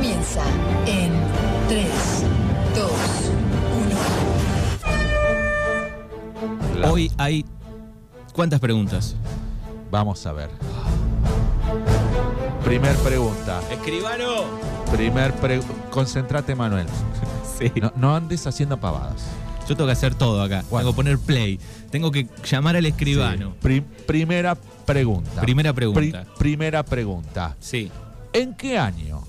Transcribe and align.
comienza 0.00 0.42
en 0.86 1.12
3, 1.68 1.86
2, 2.74 2.90
1. 6.80 6.90
Hoy 6.90 7.12
hay. 7.18 7.44
¿Cuántas 8.32 8.60
preguntas? 8.60 9.14
Vamos 9.90 10.24
a 10.24 10.32
ver. 10.32 10.48
Primer 12.64 12.96
pregunta. 12.96 13.60
¡Escribano! 13.70 14.44
Primer 14.90 15.34
pregunta. 15.34 15.74
Concéntrate, 15.90 16.54
Manuel. 16.54 16.86
Sí. 17.58 17.70
No, 17.78 17.92
no 17.96 18.16
andes 18.16 18.46
haciendo 18.46 18.80
pavadas. 18.80 19.20
Yo 19.68 19.76
tengo 19.76 19.84
que 19.88 19.92
hacer 19.92 20.14
todo 20.14 20.42
acá. 20.42 20.62
Tengo 20.62 20.92
que 20.92 20.96
poner 20.96 21.18
play. 21.18 21.60
Tengo 21.90 22.10
que 22.10 22.26
llamar 22.50 22.74
al 22.76 22.86
escribano. 22.86 23.50
Sí. 23.50 23.56
Pri- 23.60 23.80
primera 24.06 24.54
pregunta. 24.54 25.42
Primera 25.42 25.74
pregunta. 25.74 26.00
Pri- 26.24 26.38
primera 26.38 26.82
pregunta. 26.84 27.54
Sí. 27.60 27.90
¿En 28.32 28.54
qué 28.54 28.78
año 28.78 29.24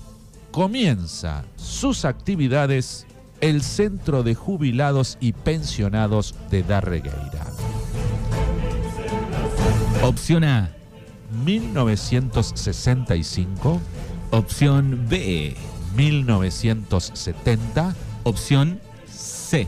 comienza 0.52 1.44
sus 1.56 2.04
actividades 2.04 3.08
el 3.40 3.62
Centro 3.62 4.22
de 4.22 4.36
Jubilados 4.36 5.18
y 5.18 5.32
Pensionados 5.32 6.36
de 6.50 6.62
Darregueira? 6.62 7.46
Opción 10.02 10.44
A. 10.44 10.70
1965, 11.44 13.80
Opción 14.30 15.06
B. 15.08 15.56
1970, 15.96 17.96
Opción 18.24 18.78
C. 19.10 19.66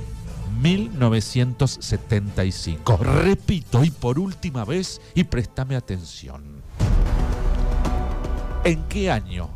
1975. 0.60 2.98
Repito 2.98 3.82
y 3.82 3.90
por 3.90 4.18
última 4.18 4.66
vez 4.66 5.00
y 5.14 5.24
préstame 5.24 5.76
atención. 5.76 6.62
¿En 8.64 8.82
qué 8.84 9.10
año 9.10 9.48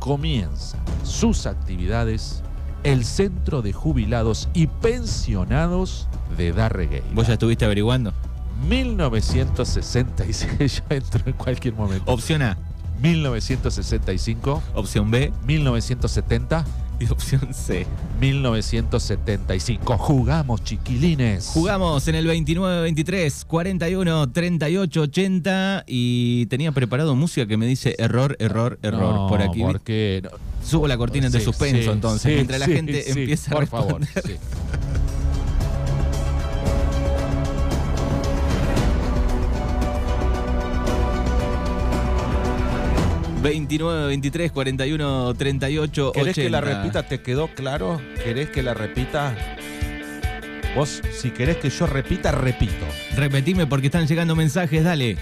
comienza 0.00 0.76
sus 1.04 1.46
actividades 1.46 2.42
el 2.82 3.04
Centro 3.04 3.62
de 3.62 3.72
Jubilados 3.72 4.48
y 4.54 4.66
Pensionados 4.66 6.08
de 6.36 6.52
Darregueira? 6.52 7.06
¿Vos 7.14 7.28
ya 7.28 7.34
estuviste 7.34 7.64
averiguando? 7.64 8.12
1966, 8.68 10.82
yo 10.88 10.96
entro 10.96 11.22
en 11.26 11.34
cualquier 11.34 11.74
momento. 11.74 12.12
Opción 12.12 12.42
A. 12.42 12.58
1965, 13.00 14.62
Opción 14.74 15.10
B. 15.10 15.32
1970, 15.46 16.64
Y 17.06 17.10
opción 17.10 17.54
C. 17.54 17.86
1975. 18.20 19.96
Jugamos, 19.98 20.62
chiquilines. 20.62 21.46
Jugamos 21.46 22.06
en 22.08 22.14
el 22.14 22.26
29, 22.26 22.82
23, 22.82 23.44
41, 23.46 24.30
38, 24.30 25.00
80 25.00 25.84
y 25.86 26.46
tenía 26.46 26.72
preparado 26.72 27.14
música 27.16 27.46
que 27.46 27.56
me 27.56 27.66
dice 27.66 27.94
error, 27.98 28.36
error, 28.38 28.78
error 28.82 29.00
No, 29.14 29.26
por 29.28 29.40
aquí. 29.40 29.60
Porque 29.62 30.20
no. 30.24 30.30
Subo 30.62 30.86
la 30.86 30.98
cortina 30.98 31.30
de 31.30 31.38
Sí, 31.38 31.44
suspenso 31.44 31.82
sí, 31.84 31.88
entonces, 31.88 32.22
sí, 32.22 32.28
mientras 32.34 32.60
la 32.60 32.66
gente 32.66 33.10
empieza 33.10 33.50
a 33.50 33.54
Por 33.54 33.66
favor. 33.66 34.00
responder. 34.00 34.38
sí. 34.38 34.44
29, 43.42 44.06
23, 44.08 44.52
41, 44.52 45.34
38, 45.34 46.12
¿Querés 46.12 46.28
80. 46.32 46.42
que 46.42 46.50
la 46.50 46.60
repita? 46.60 47.02
¿Te 47.04 47.20
quedó 47.22 47.48
claro? 47.48 48.00
¿Querés 48.22 48.50
que 48.50 48.62
la 48.62 48.74
repita? 48.74 49.34
Vos, 50.76 51.00
si 51.12 51.30
querés 51.30 51.56
que 51.56 51.70
yo 51.70 51.86
repita, 51.86 52.32
repito. 52.32 52.84
Repetime 53.16 53.66
porque 53.66 53.86
están 53.86 54.06
llegando 54.06 54.36
mensajes, 54.36 54.84
dale. 54.84 55.16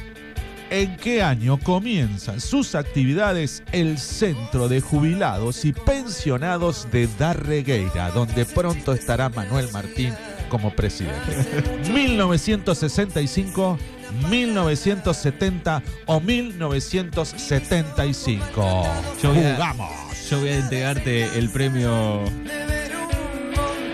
¿En 0.71 0.97
qué 0.97 1.23
año 1.23 1.59
comienzan 1.59 2.41
sus 2.41 2.75
actividades 2.75 3.63
el 3.73 3.99
Centro 3.99 4.69
de 4.69 4.81
Jubilados 4.81 5.65
y 5.65 5.73
Pensionados 5.73 6.89
de 6.91 7.09
Darregueira, 7.19 8.11
donde 8.11 8.45
pronto 8.45 8.93
estará 8.93 9.31
Manuel 9.31 9.69
Martín 9.73 10.13
como 10.49 10.71
presidente? 10.75 11.63
¿1965, 11.85 13.79
1970 14.31 15.83
o 16.07 16.21
1975? 16.21 18.87
Yo 19.23 19.35
voy 19.35 19.45
a- 19.45 19.55
¡Jugamos! 19.55 19.91
Yo 20.31 20.41
voy 20.41 20.49
a 20.51 20.57
entregarte 20.59 21.39
el 21.39 21.49
premio 21.49 22.23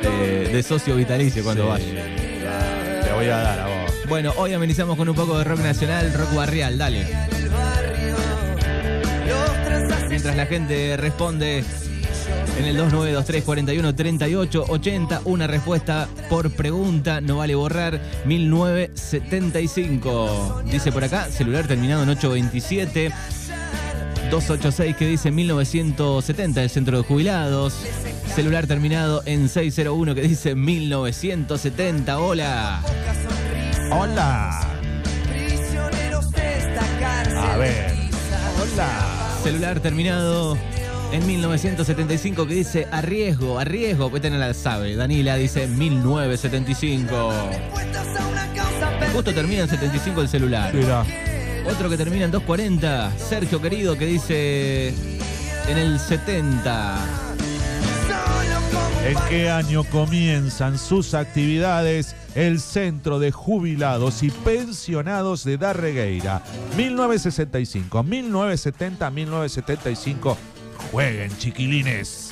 de, 0.02 0.48
de 0.48 0.62
socio 0.62 0.96
vitalicio 0.96 1.44
cuando 1.44 1.76
Sí, 1.76 1.92
vaya. 1.94 3.04
Te 3.04 3.12
voy 3.12 3.26
a 3.26 3.36
dar 3.36 3.60
a 3.60 3.66
vos. 3.66 3.92
Bueno, 4.08 4.32
hoy 4.36 4.52
amenizamos 4.52 4.96
con 4.96 5.08
un 5.08 5.14
poco 5.14 5.38
de 5.38 5.44
rock 5.44 5.60
nacional, 5.60 6.12
rock 6.12 6.34
barrial, 6.34 6.76
dale. 6.76 7.06
Mientras 10.08 10.36
la 10.36 10.46
gente 10.46 10.96
responde 10.96 11.64
en 12.56 12.66
el 12.66 12.76
2923 12.76 13.44
41 13.44 13.94
38 13.94 14.64
80, 14.68 15.22
una 15.24 15.46
respuesta 15.46 16.08
por 16.28 16.50
pregunta, 16.50 17.20
no 17.20 17.36
vale 17.38 17.54
borrar, 17.54 18.00
1975. 18.24 20.62
Dice 20.70 20.92
por 20.92 21.04
acá, 21.04 21.30
celular 21.30 21.66
terminado 21.66 22.02
en 22.02 22.10
827. 22.10 23.12
286 24.30 24.96
que 24.96 25.06
dice 25.06 25.30
1970, 25.30 26.62
el 26.62 26.70
centro 26.70 26.96
de 26.98 27.04
jubilados. 27.04 27.74
Celular 28.34 28.66
terminado 28.66 29.22
en 29.26 29.48
601 29.48 30.14
que 30.14 30.22
dice 30.22 30.54
1970. 30.54 32.18
Hola. 32.18 32.82
Hola. 33.92 34.60
A 37.36 37.56
ver. 37.56 37.92
Hola. 38.60 39.38
Celular 39.42 39.80
terminado 39.80 40.56
en 41.14 41.24
1975 41.28 42.46
que 42.48 42.54
dice 42.54 42.88
a 42.90 43.00
riesgo, 43.00 43.60
a 43.60 43.64
riesgo. 43.64 44.10
Pues 44.10 44.20
no 44.24 44.36
la 44.36 44.52
sabe. 44.52 44.96
Danila 44.96 45.36
dice 45.36 45.68
1975. 45.68 47.32
Justo 49.12 49.32
termina 49.32 49.62
en 49.62 49.68
75 49.68 50.22
el 50.22 50.28
celular. 50.28 50.74
Mira. 50.74 51.04
Otro 51.70 51.88
que 51.88 51.96
termina 51.96 52.24
en 52.24 52.32
240. 52.32 53.12
Sergio 53.16 53.62
querido 53.62 53.96
que 53.96 54.06
dice 54.06 54.88
en 55.68 55.78
el 55.78 56.00
70. 56.00 56.96
¿En 59.06 59.16
qué 59.28 59.50
año 59.50 59.84
comienzan 59.84 60.78
sus 60.78 61.14
actividades 61.14 62.16
el 62.34 62.58
Centro 62.58 63.20
de 63.20 63.30
Jubilados 63.30 64.24
y 64.24 64.30
Pensionados 64.30 65.44
de 65.44 65.58
Darregueira? 65.58 66.42
1965, 66.76 68.02
1970, 68.02 69.10
1975. 69.10 70.38
Jueguen, 70.94 71.36
chiquilines. 71.38 72.30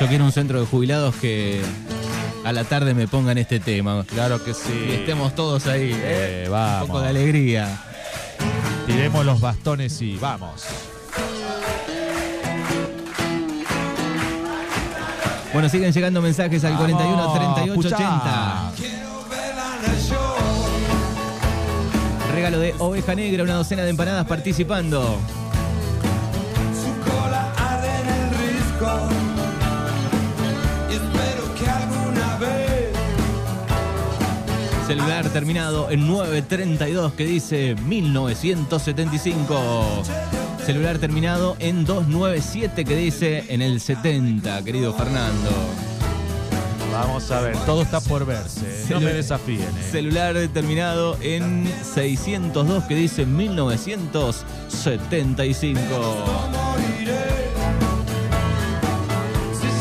Yo 0.00 0.08
quiero 0.08 0.24
un 0.24 0.32
centro 0.32 0.58
de 0.58 0.66
jubilados 0.66 1.14
que 1.14 1.62
a 2.44 2.50
la 2.50 2.64
tarde 2.64 2.94
me 2.94 3.06
pongan 3.06 3.38
este 3.38 3.60
tema. 3.60 4.04
Claro 4.08 4.42
que 4.42 4.50
Y 4.50 4.54
sí. 4.54 4.88
estemos 4.90 5.32
todos 5.36 5.68
ahí. 5.68 5.92
¿eh? 5.92 6.00
Eh, 6.02 6.42
Un 6.46 6.52
vamos. 6.52 6.86
poco 6.88 7.00
de 7.00 7.08
alegría. 7.10 7.78
Tiremos 8.88 9.24
los 9.24 9.40
bastones 9.40 10.02
y 10.02 10.16
vamos. 10.16 10.64
Bueno, 15.52 15.68
siguen 15.68 15.92
llegando 15.92 16.20
mensajes 16.20 16.64
al 16.64 16.76
41 16.76 17.32
38 17.34 17.70
Escuchá. 17.70 17.96
80. 17.96 18.72
Regalo 22.34 22.58
de 22.58 22.74
oveja 22.80 23.14
negra, 23.14 23.44
una 23.44 23.54
docena 23.54 23.84
de 23.84 23.90
empanadas 23.90 24.26
participando. 24.26 25.20
Celular 34.92 35.24
terminado 35.30 35.90
en 35.90 36.06
932 36.06 37.14
que 37.14 37.24
dice 37.24 37.74
1975. 37.86 40.02
Celular 40.66 40.98
terminado 40.98 41.56
en 41.60 41.86
297 41.86 42.84
que 42.84 42.94
dice 42.94 43.46
en 43.48 43.62
el 43.62 43.80
70, 43.80 44.62
querido 44.62 44.92
Fernando. 44.92 45.48
Vamos 46.92 47.30
a 47.30 47.40
ver, 47.40 47.56
todo 47.64 47.80
está 47.80 48.02
por 48.02 48.26
verse. 48.26 48.66
¿eh? 48.66 48.84
No 48.90 49.00
me 49.00 49.14
desafíen. 49.14 49.62
eh. 49.62 49.88
Celular 49.90 50.36
terminado 50.52 51.16
en 51.22 51.72
602 51.94 52.84
que 52.84 52.94
dice 52.94 53.24
1975. 53.24 56.24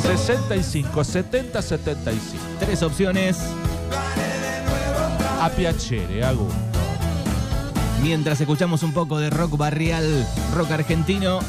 65, 0.04 1.04
70, 1.04 1.62
75. 1.62 2.44
Tres 2.62 2.82
opciones. 2.82 3.40
A 5.42 5.50
piacere, 5.50 6.24
hago. 6.24 6.48
Mientras 8.04 8.40
escuchamos 8.40 8.84
un 8.84 8.94
poco 8.94 9.18
de 9.18 9.32
rock 9.32 9.58
barrial, 9.58 10.24
rock 10.56 10.70
argentino, 10.70 11.40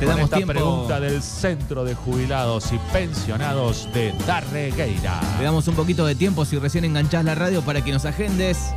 te 0.00 0.06
Con 0.06 0.08
damos 0.08 0.24
esta 0.24 0.36
tiempo. 0.36 0.54
pregunta 0.54 1.00
del 1.00 1.22
Centro 1.22 1.84
de 1.84 1.94
Jubilados 1.94 2.72
y 2.72 2.78
Pensionados 2.94 3.88
de 3.92 4.14
Darregueira. 4.26 5.20
Te 5.36 5.44
damos 5.44 5.68
un 5.68 5.74
poquito 5.74 6.06
de 6.06 6.14
tiempo 6.14 6.46
si 6.46 6.58
recién 6.58 6.86
enganchás 6.86 7.26
la 7.26 7.34
radio 7.34 7.60
para 7.60 7.84
que 7.84 7.92
nos 7.92 8.06
agendes. 8.06 8.70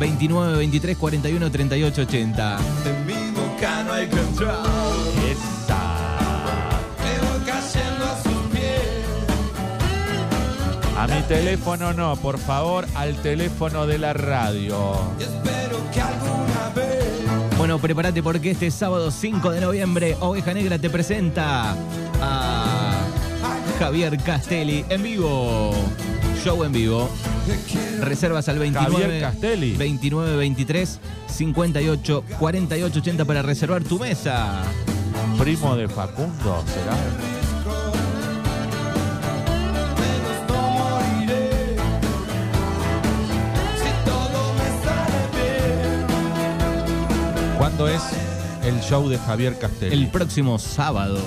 29, 0.00 0.56
23, 0.58 0.96
41, 0.96 1.48
38, 1.48 2.02
80. 2.02 2.58
A 10.98 11.06
mi 11.06 11.22
teléfono 11.28 11.92
no, 11.92 12.16
por 12.16 12.40
favor, 12.40 12.84
al 12.96 13.14
teléfono 13.22 13.86
de 13.86 13.98
la 13.98 14.14
radio. 14.14 14.96
Espero 15.20 15.78
que 15.92 16.00
alguna 16.00 16.70
vez 16.74 17.56
Bueno, 17.56 17.78
prepárate 17.78 18.20
porque 18.20 18.50
este 18.50 18.68
sábado 18.72 19.12
5 19.12 19.52
de 19.52 19.60
noviembre, 19.60 20.16
Oveja 20.18 20.52
Negra 20.52 20.76
te 20.76 20.90
presenta 20.90 21.76
a 22.20 22.98
Javier 23.78 24.18
Castelli 24.18 24.84
en 24.88 25.04
vivo. 25.04 25.70
Show 26.42 26.64
en 26.64 26.72
vivo. 26.72 27.08
Reservas 28.00 28.48
al 28.48 28.58
29 28.58 29.00
Javier 29.00 29.20
Castelli. 29.20 29.76
29 29.76 30.36
23 30.36 30.98
58 31.28 32.24
48 32.40 32.98
80 32.98 33.24
para 33.24 33.42
reservar 33.42 33.84
tu 33.84 34.00
mesa. 34.00 34.62
Primo 35.38 35.76
de 35.76 35.86
Facundo, 35.86 36.64
¿será? 36.66 37.37
¿Cuándo 47.58 47.88
es 47.88 48.00
el 48.64 48.80
show 48.80 49.08
de 49.08 49.18
Javier 49.18 49.58
Castelli? 49.58 49.92
El 49.92 50.08
próximo 50.10 50.60
sábado. 50.60 51.18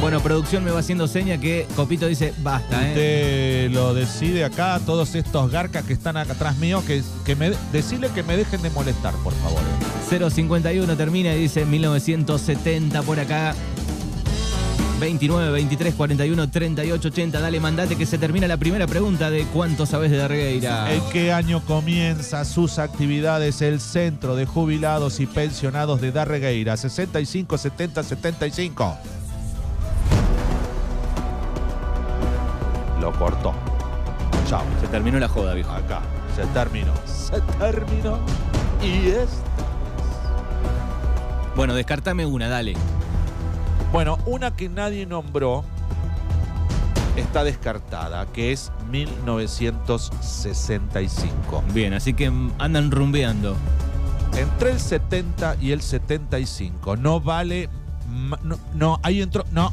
Bueno, 0.00 0.20
producción 0.20 0.62
me 0.62 0.70
va 0.70 0.78
haciendo 0.78 1.08
seña 1.08 1.38
que 1.38 1.66
Copito 1.74 2.06
dice 2.06 2.32
basta, 2.38 2.86
¿eh? 2.86 2.88
Usted 2.90 3.70
lo 3.72 3.94
decide 3.94 4.44
acá, 4.44 4.80
todos 4.86 5.16
estos 5.16 5.50
garcas 5.50 5.84
que 5.84 5.92
están 5.92 6.16
acá 6.16 6.34
atrás 6.34 6.56
mío, 6.58 6.84
que, 6.86 7.02
que 7.24 7.34
me, 7.34 7.50
decirle 7.72 8.08
que 8.14 8.22
me 8.22 8.36
dejen 8.36 8.62
de 8.62 8.70
molestar, 8.70 9.12
por 9.24 9.32
favor. 9.34 9.60
051 10.08 10.96
termina 10.96 11.34
y 11.34 11.40
dice 11.40 11.66
1970 11.66 13.02
por 13.02 13.18
acá. 13.18 13.56
29, 14.98 15.50
23, 15.52 15.94
41, 15.94 16.50
38, 16.50 17.08
80. 17.08 17.40
Dale, 17.40 17.60
mandate 17.60 17.96
que 17.96 18.06
se 18.06 18.18
termina 18.18 18.48
la 18.48 18.56
primera 18.56 18.86
pregunta 18.86 19.30
de 19.30 19.44
cuánto 19.52 19.86
sabes 19.86 20.10
de 20.10 20.16
Darregueira. 20.16 20.92
¿En 20.92 21.02
qué 21.10 21.32
año 21.32 21.62
comienza 21.64 22.44
sus 22.44 22.78
actividades 22.78 23.62
el 23.62 23.80
Centro 23.80 24.34
de 24.34 24.46
Jubilados 24.46 25.20
y 25.20 25.26
Pensionados 25.26 26.00
de 26.00 26.10
Darregueira? 26.10 26.76
65, 26.76 27.56
70, 27.56 28.02
75. 28.02 28.98
Lo 33.00 33.12
cortó. 33.12 33.54
Chao. 34.48 34.62
Se 34.80 34.88
terminó 34.88 35.18
la 35.18 35.28
joda, 35.28 35.54
viejo. 35.54 35.70
Acá. 35.70 36.00
Se 36.34 36.44
terminó. 36.46 36.92
Se 37.06 37.40
terminó. 37.58 38.18
Y 38.82 39.08
es. 39.08 39.28
Bueno, 41.54 41.74
descartame 41.74 42.26
una, 42.26 42.48
dale. 42.48 42.74
Bueno, 43.92 44.18
una 44.26 44.54
que 44.54 44.68
nadie 44.68 45.06
nombró 45.06 45.64
está 47.16 47.42
descartada, 47.44 48.26
que 48.26 48.52
es 48.52 48.70
1965. 48.90 51.62
Bien, 51.72 51.94
así 51.94 52.12
que 52.14 52.30
andan 52.58 52.90
rumbeando. 52.90 53.56
Entre 54.36 54.70
el 54.72 54.80
70 54.80 55.56
y 55.60 55.72
el 55.72 55.80
75. 55.82 56.96
No 56.96 57.20
vale. 57.20 57.68
No, 58.44 58.58
no, 58.74 59.00
ahí 59.02 59.22
entró. 59.22 59.44
No, 59.50 59.72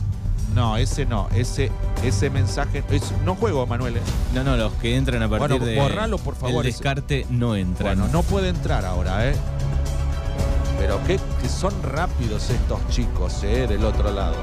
no, 0.55 0.77
ese 0.77 1.05
no. 1.05 1.27
Ese, 1.35 1.69
ese 2.03 2.29
mensaje. 2.29 2.83
es- 2.89 3.13
no 3.25 3.35
juego, 3.35 3.65
Manuel. 3.67 3.97
eh. 3.97 4.01
No, 4.33 4.43
no, 4.43 4.55
los 4.57 4.71
que 4.73 4.95
entran 4.95 5.21
a 5.21 5.29
partir 5.29 5.49
Bueno, 5.59 5.65
de. 5.65 5.75
borralo, 5.79 6.17
por 6.17 6.35
favor, 6.35 6.65
El 6.65 6.69
ese. 6.71 6.77
descarte 6.77 7.27
no 7.29 7.55
entran. 7.55 7.97
Bueno, 7.97 8.11
no 8.11 8.23
puede 8.23 8.49
entrar 8.49 8.85
ahora, 8.85 9.29
¿eh? 9.29 9.35
Pero 10.77 10.99
qué, 11.05 11.19
que 11.41 11.49
son 11.49 11.73
rápidos 11.83 12.49
estos 12.49 12.79
chicos, 12.89 13.43
¿eh? 13.43 13.67
Del 13.67 13.85
otro 13.85 14.11
lado. 14.11 14.35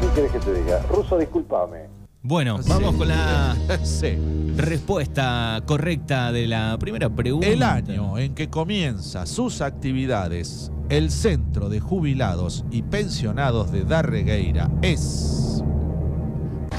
¿Qué 0.00 0.08
querés 0.14 0.32
que 0.32 0.38
te 0.40 0.54
diga? 0.54 0.82
Ruso, 0.90 1.18
discúlpame. 1.18 1.98
Bueno, 2.22 2.58
vamos 2.66 2.96
con 2.96 3.08
la 3.08 3.56
sí. 3.84 4.18
respuesta 4.56 5.62
correcta 5.64 6.32
de 6.32 6.48
la 6.48 6.76
primera 6.78 7.08
pregunta. 7.08 7.46
El 7.46 7.62
año 7.62 8.18
en 8.18 8.34
que 8.34 8.50
comienza 8.50 9.24
sus 9.24 9.60
actividades 9.60 10.72
el 10.88 11.10
Centro 11.10 11.68
de 11.68 11.80
Jubilados 11.80 12.64
y 12.70 12.82
Pensionados 12.82 13.72
de 13.72 13.82
Darregueira 13.84 14.70
es 14.82 15.62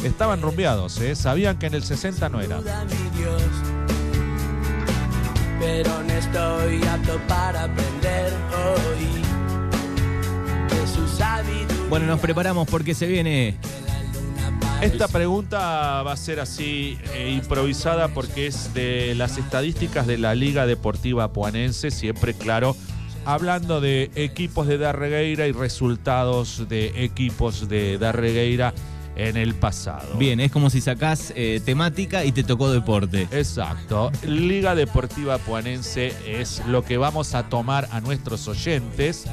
Estaban 0.04 0.42
rumbeados, 0.42 0.98
¿eh? 1.00 1.14
Sabían 1.14 1.58
que 1.58 1.66
en 1.66 1.74
el 1.74 1.82
60 1.84 2.28
no 2.28 2.40
era. 2.40 2.56
ayuda, 2.58 2.84
mi 2.84 3.18
Dios. 3.18 3.42
Pero 5.60 5.90
no 6.02 6.12
estoy 6.12 6.82
apto 6.88 7.20
para 7.28 7.64
aprender 7.64 8.32
hoy 8.52 9.22
de 10.76 10.86
su 10.88 11.06
sabiduría. 11.16 11.76
Bueno, 11.88 12.06
nos 12.06 12.18
preparamos 12.20 12.66
porque 12.68 12.94
se 12.94 13.06
viene. 13.06 13.56
Esta 14.82 15.06
pregunta 15.06 16.02
va 16.02 16.12
a 16.12 16.16
ser 16.16 16.40
así 16.40 16.98
eh, 17.14 17.30
improvisada 17.30 18.08
porque 18.08 18.48
es 18.48 18.74
de 18.74 19.14
las 19.14 19.38
estadísticas 19.38 20.08
de 20.08 20.18
la 20.18 20.34
Liga 20.34 20.66
Deportiva 20.66 21.32
Puanense, 21.32 21.92
siempre 21.92 22.34
claro, 22.34 22.76
hablando 23.24 23.80
de 23.80 24.10
equipos 24.16 24.66
de 24.66 24.78
Darregueira 24.78 25.46
y 25.46 25.52
resultados 25.52 26.68
de 26.68 27.04
equipos 27.04 27.68
de 27.68 27.96
Darregueira 27.98 28.74
en 29.14 29.36
el 29.36 29.54
pasado. 29.54 30.16
Bien, 30.18 30.40
es 30.40 30.50
como 30.50 30.68
si 30.68 30.80
sacás 30.80 31.32
eh, 31.36 31.60
temática 31.64 32.24
y 32.24 32.32
te 32.32 32.42
tocó 32.42 32.72
deporte. 32.72 33.28
Exacto. 33.30 34.10
Liga 34.26 34.74
Deportiva 34.74 35.38
Puanense 35.38 36.12
es 36.26 36.60
lo 36.66 36.84
que 36.84 36.96
vamos 36.96 37.36
a 37.36 37.48
tomar 37.48 37.88
a 37.92 38.00
nuestros 38.00 38.48
oyentes. 38.48 39.26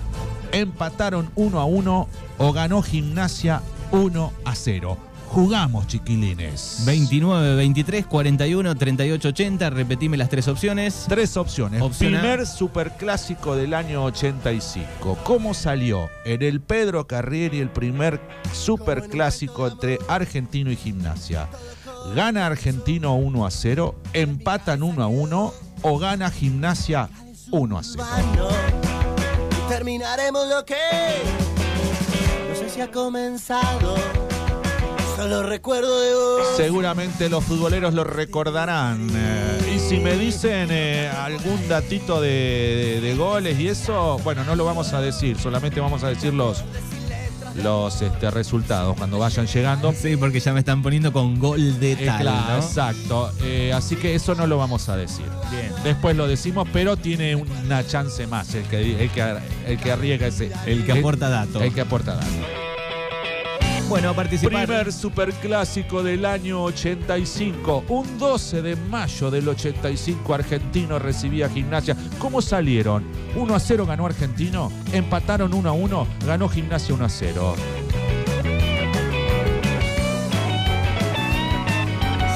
¿Empataron 0.52 1.30
1 1.34 1.60
a 1.60 1.64
1? 1.66 2.08
¿O 2.38 2.52
ganó 2.52 2.82
Gimnasia 2.82 3.60
1 3.90 4.32
a 4.46 4.54
0? 4.54 4.96
Jugamos, 5.28 5.86
chiquilines. 5.86 6.82
29, 6.84 7.56
23, 7.56 8.06
41, 8.06 8.74
38, 8.74 9.28
80. 9.28 9.70
Repetime 9.70 10.16
las 10.16 10.28
tres 10.28 10.48
opciones. 10.48 11.06
Tres 11.08 11.36
opciones. 11.38 11.80
Opción. 11.80 12.12
Primer 12.12 12.46
superclásico 12.46 13.56
del 13.56 13.72
año 13.72 14.04
85. 14.04 15.18
¿Cómo 15.24 15.54
salió 15.54 16.10
en 16.26 16.42
el 16.42 16.60
Pedro 16.60 17.06
Carrieri 17.06 17.60
el 17.60 17.70
primer 17.70 18.20
superclásico 18.52 19.68
entre 19.68 19.98
Argentino 20.06 20.70
y 20.70 20.76
Gimnasia? 20.76 21.48
¿Gana 22.14 22.46
Argentino 22.46 23.14
1 23.14 23.46
a 23.46 23.50
0? 23.50 23.94
¿Empatan 24.12 24.82
1 24.82 25.02
a 25.02 25.06
1? 25.06 25.54
¿O 25.82 25.98
gana 25.98 26.30
Gimnasia 26.30 27.08
1 27.50 27.78
a 27.78 27.82
0? 27.82 28.04
Vano, 28.04 28.48
y 29.50 29.68
terminaremos 29.68 30.48
lo 30.48 30.64
que 30.64 30.74
no 32.48 32.54
sé 32.54 32.68
si 32.68 32.80
ha 32.80 32.90
comenzado. 32.90 33.96
Solo 35.16 35.42
recuerdo 35.44 36.00
de 36.00 36.14
vos. 36.14 36.42
Seguramente 36.56 37.28
los 37.28 37.44
futboleros 37.44 37.94
lo 37.94 38.02
recordarán. 38.04 39.08
Eh, 39.14 39.74
y 39.76 39.78
si 39.78 39.98
me 40.00 40.16
dicen 40.16 40.68
eh, 40.70 41.08
algún 41.08 41.68
datito 41.68 42.20
de, 42.20 42.28
de- 42.28 43.00
de 43.00 43.14
goles 43.14 43.58
y 43.60 43.68
eso, 43.68 44.18
bueno, 44.24 44.42
no 44.44 44.56
lo 44.56 44.64
vamos 44.64 44.92
a 44.92 45.00
decir, 45.00 45.38
solamente 45.38 45.80
vamos 45.80 46.02
a 46.02 46.08
decir 46.08 46.32
los, 46.34 46.64
los 47.56 48.00
este, 48.02 48.30
resultados 48.30 48.96
cuando 48.96 49.18
vayan 49.18 49.46
llegando. 49.46 49.92
Sí, 49.92 50.16
porque 50.16 50.40
ya 50.40 50.52
me 50.52 50.60
están 50.60 50.82
poniendo 50.82 51.12
con 51.12 51.38
gol 51.38 51.78
de 51.80 51.92
Eh, 51.92 52.06
tal, 52.06 52.20
claro, 52.22 52.56
¿no? 52.56 52.62
exacto. 52.62 53.32
Eh, 53.42 53.72
así 53.74 53.96
que 53.96 54.14
eso 54.14 54.34
no 54.34 54.46
lo 54.46 54.58
vamos 54.58 54.88
a 54.88 54.96
decir. 54.96 55.26
Bien. 55.50 55.72
Después 55.84 56.16
lo 56.16 56.26
decimos, 56.26 56.68
pero 56.72 56.96
tiene 56.96 57.36
una 57.36 57.86
chance 57.86 58.26
más 58.26 58.54
el 58.54 58.64
que, 58.64 59.04
el 59.04 59.10
que, 59.10 59.36
el 59.66 59.78
que 59.78 59.92
arriesga 59.92 60.26
ese. 60.28 60.50
El 60.66 60.84
que 60.84 60.92
aporta 60.92 61.28
datos. 61.28 61.62
El 61.62 61.72
que 61.74 61.80
aporta 61.82 62.14
datos. 62.14 62.71
Bueno, 63.92 64.14
a. 64.14 64.48
Primer 64.48 64.90
superclásico 64.90 66.02
del 66.02 66.24
año 66.24 66.64
85. 66.64 67.84
Un 67.88 68.18
12 68.18 68.62
de 68.62 68.74
mayo 68.74 69.30
del 69.30 69.46
85 69.46 70.32
Argentino 70.32 70.98
recibía 70.98 71.50
Gimnasia. 71.50 71.94
¿Cómo 72.18 72.40
salieron? 72.40 73.04
1 73.36 73.54
a 73.54 73.60
0 73.60 73.84
ganó 73.84 74.06
Argentino. 74.06 74.72
Empataron 74.94 75.52
1 75.52 75.68
a 75.68 75.72
1. 75.72 76.06
Ganó 76.26 76.48
Gimnasia 76.48 76.94
1 76.94 77.04
a 77.04 77.08
0. 77.10 77.54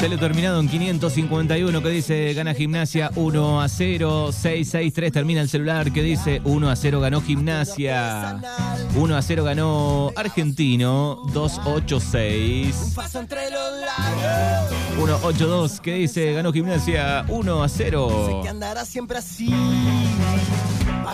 Celo 0.01 0.19
terminado 0.19 0.61
en 0.61 0.69
551 0.69 1.83
que 1.83 1.89
dice 1.89 2.35
gana 2.35 2.53
gimnasia 2.53 3.11
1 3.17 3.63
a 3.63 3.69
0. 3.69 4.31
663 4.31 5.11
termina 5.11 5.41
el 5.41 5.49
celular 5.49 5.91
que 5.91 6.03
dice 6.03 6.43
1 6.45 6.69
a 6.71 6.77
0 6.77 7.01
ganó 7.01 7.23
gimnasia. 7.23 8.39
1 8.95 9.17
a 9.17 9.23
0 9.23 9.45
ganó 9.45 10.13
argentino 10.15 11.23
286. 11.33 12.93
Paso 12.95 13.21
entre 13.21 13.51
los 13.51 13.81
labios. 13.81 14.75
182 14.97 15.81
que 15.81 15.95
dice 15.95 16.33
ganó 16.35 16.53
gimnasia 16.53 17.25
1 17.29 17.63
a 17.63 17.69
0. 17.69 18.43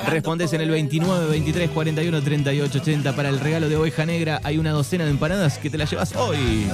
Respondes 0.07 0.53
en 0.53 0.61
el 0.61 0.71
29, 0.71 1.27
23, 1.27 1.71
41, 1.71 2.23
38, 2.23 2.79
80 2.79 3.17
para 3.17 3.29
el 3.29 3.41
regalo 3.41 3.69
de 3.69 3.77
oveja 3.77 4.05
negra. 4.07 4.41
Hay 4.43 4.59
una 4.59 4.71
docena 4.71 5.05
de 5.05 5.11
empanadas 5.11 5.59
que 5.59 5.71
te 5.71 5.79
las 5.79 5.91
llevas 5.91 6.15
hoy. 6.17 6.67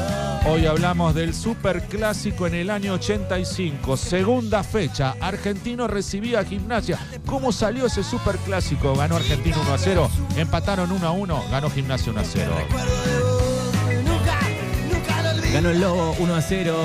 Hoy 0.47 0.67
hablamos 0.67 1.15
del 1.15 1.35
superclásico 1.35 2.47
en 2.47 2.55
el 2.55 2.71
año 2.71 2.95
85. 2.95 3.97
Segunda 3.97 4.63
fecha. 4.63 5.15
Argentino 5.21 5.87
recibía 5.89 6.45
Gimnasia. 6.45 6.99
¿Cómo 7.27 7.53
salió 7.53 7.87
ese 7.87 8.03
superclásico? 8.03 8.95
Ganó 8.95 9.17
Argentino 9.17 9.61
1 9.63 9.75
a 9.75 9.79
0. 9.79 10.11
Empataron 10.37 10.91
1 10.93 11.07
a 11.07 11.11
1. 11.11 11.45
Ganó 11.51 11.71
Gimnasia 11.71 12.13
1 12.13 12.21
a 12.21 12.25
0. 12.25 12.53
Nunca, 14.05 14.39
nunca 14.93 15.23
lo 15.23 15.31
olvido. 15.31 15.55
Ganó 15.55 15.71
el 15.71 15.81
Lobo 15.81 16.17
1 16.19 16.35
a 16.35 16.43
0. 16.43 16.77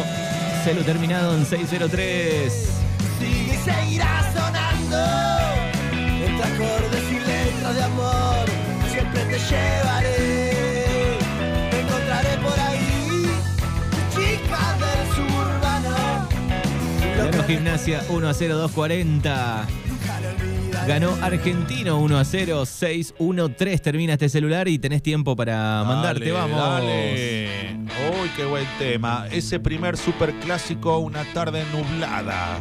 Celo 0.63 0.81
terminado 0.83 1.35
en 1.35 1.45
603. 1.45 2.69
Sigue 3.19 3.53
y 3.53 3.57
seguirá 3.57 4.33
sonando. 4.33 5.22
De 7.63 7.81
amor, 7.81 8.45
siempre 8.91 9.21
te 9.21 9.39
llevaré. 9.39 10.59
Te 11.71 11.79
encontraré 11.79 12.37
por 12.43 12.59
ahí, 12.59 13.25
chica 14.11 14.77
del 14.77 15.07
suburbano. 15.15 16.27
Ganó 17.17 17.43
Gimnasia 17.45 18.03
1 18.09 18.27
a 18.29 18.33
0, 18.33 18.57
240. 18.57 19.67
Ganó 20.87 21.17
Argentino 21.21 21.99
1 21.99 22.17
a 22.19 22.25
0, 22.25 22.65
6, 22.65 23.15
1, 23.17 23.49
3. 23.53 23.81
Termina 23.81 24.13
este 24.13 24.27
celular 24.29 24.67
y 24.67 24.77
tenés 24.77 25.01
tiempo 25.01 25.35
para 25.35 25.83
mandarte. 25.85 26.31
Vamos. 26.31 26.59
Dale. 26.59 27.77
Uy, 28.21 28.29
qué 28.35 28.45
buen 28.45 28.67
tema. 28.77 29.25
Ese 29.31 29.59
primer 29.59 29.97
superclásico, 29.97 30.99
una 30.99 31.23
tarde 31.33 31.63
nublada. 31.71 32.59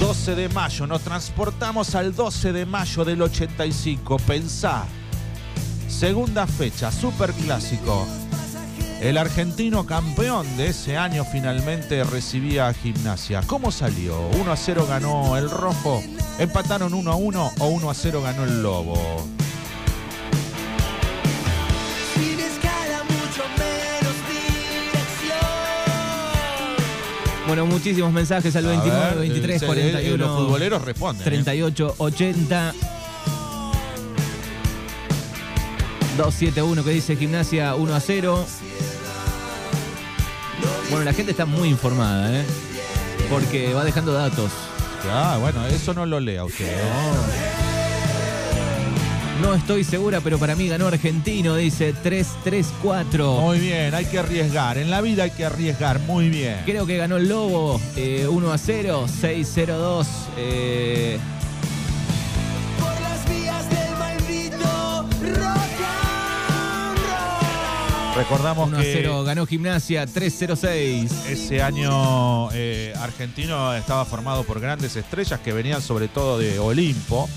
12 0.00 0.34
de 0.34 0.48
mayo, 0.48 0.86
nos 0.86 1.02
transportamos 1.02 1.94
al 1.94 2.14
12 2.14 2.54
de 2.54 2.64
mayo 2.64 3.04
del 3.04 3.20
85. 3.20 4.16
Pensá. 4.26 4.86
Segunda 5.88 6.46
fecha, 6.46 6.90
superclásico. 6.90 8.06
El 9.02 9.18
argentino 9.18 9.84
campeón 9.84 10.56
de 10.56 10.68
ese 10.68 10.96
año 10.96 11.24
finalmente 11.30 12.02
recibía 12.02 12.68
a 12.68 12.72
Gimnasia. 12.72 13.42
¿Cómo 13.46 13.70
salió? 13.70 14.18
1 14.40 14.50
a 14.50 14.56
0 14.56 14.86
ganó 14.88 15.36
el 15.36 15.50
Rojo. 15.50 16.02
Empataron 16.38 16.94
1 16.94 17.12
a 17.12 17.16
1 17.16 17.50
o 17.58 17.66
1 17.66 17.90
a 17.90 17.94
0 17.94 18.22
ganó 18.22 18.44
el 18.44 18.62
Lobo. 18.62 19.39
Bueno, 27.50 27.66
muchísimos 27.66 28.12
mensajes 28.12 28.54
al 28.54 28.64
29, 28.64 28.96
A 28.96 29.08
ver, 29.08 29.18
23, 29.18 29.60
eh, 29.62 29.66
41. 29.66 30.24
Los 30.24 30.38
futboleros 30.38 30.82
responden. 30.82 31.22
¿eh? 31.22 31.24
38, 31.24 31.96
80. 31.98 32.74
271 36.16 36.84
que 36.84 36.90
dice 36.90 37.16
gimnasia 37.16 37.74
1 37.74 37.92
a 37.92 37.98
0. 37.98 38.46
Bueno, 40.90 41.04
la 41.04 41.12
gente 41.12 41.32
está 41.32 41.44
muy 41.44 41.68
informada, 41.70 42.40
¿eh? 42.40 42.44
Porque 43.28 43.74
va 43.74 43.82
dejando 43.82 44.12
datos. 44.12 44.52
Ah, 45.10 45.36
bueno, 45.40 45.66
eso 45.66 45.92
no 45.92 46.06
lo 46.06 46.20
lea 46.20 46.44
usted. 46.44 46.68
¿eh? 46.68 47.59
No 49.40 49.54
estoy 49.54 49.84
segura, 49.84 50.20
pero 50.20 50.38
para 50.38 50.54
mí 50.54 50.68
ganó 50.68 50.86
Argentino, 50.86 51.56
dice 51.56 51.94
3-3-4. 51.94 53.40
Muy 53.40 53.58
bien, 53.58 53.94
hay 53.94 54.04
que 54.04 54.18
arriesgar. 54.18 54.76
En 54.76 54.90
la 54.90 55.00
vida 55.00 55.22
hay 55.24 55.30
que 55.30 55.44
arriesgar. 55.46 55.98
Muy 56.00 56.28
bien. 56.28 56.58
Creo 56.66 56.84
que 56.86 56.96
ganó 56.98 57.16
el 57.16 57.28
Lobo 57.28 57.80
eh, 57.96 58.26
1 58.28 58.52
a 58.52 58.58
0, 58.58 59.06
6-0-2. 59.22 60.06
Eh, 60.36 61.18
Por 62.78 63.00
las 63.00 63.28
vías 63.28 63.70
del 63.70 63.96
maldito 63.98 65.08
rock 65.22 65.80
and 65.88 66.98
roll. 66.98 68.16
Recordamos 68.16 68.68
1 68.68 68.78
a 68.78 68.82
que 68.82 68.92
0 68.92 69.24
ganó 69.24 69.46
Gimnasia 69.46 70.04
3-0-6. 70.04 71.08
ese 71.28 71.62
año 71.62 72.50
eh, 72.52 72.92
argentino 73.00 73.74
estaba 73.74 74.04
formado 74.04 74.44
por 74.44 74.60
grandes 74.60 74.96
estrellas 74.96 75.40
que 75.40 75.52
venían 75.54 75.80
sobre 75.80 76.08
todo 76.08 76.38
de 76.38 76.58
Olimpo. 76.58 77.28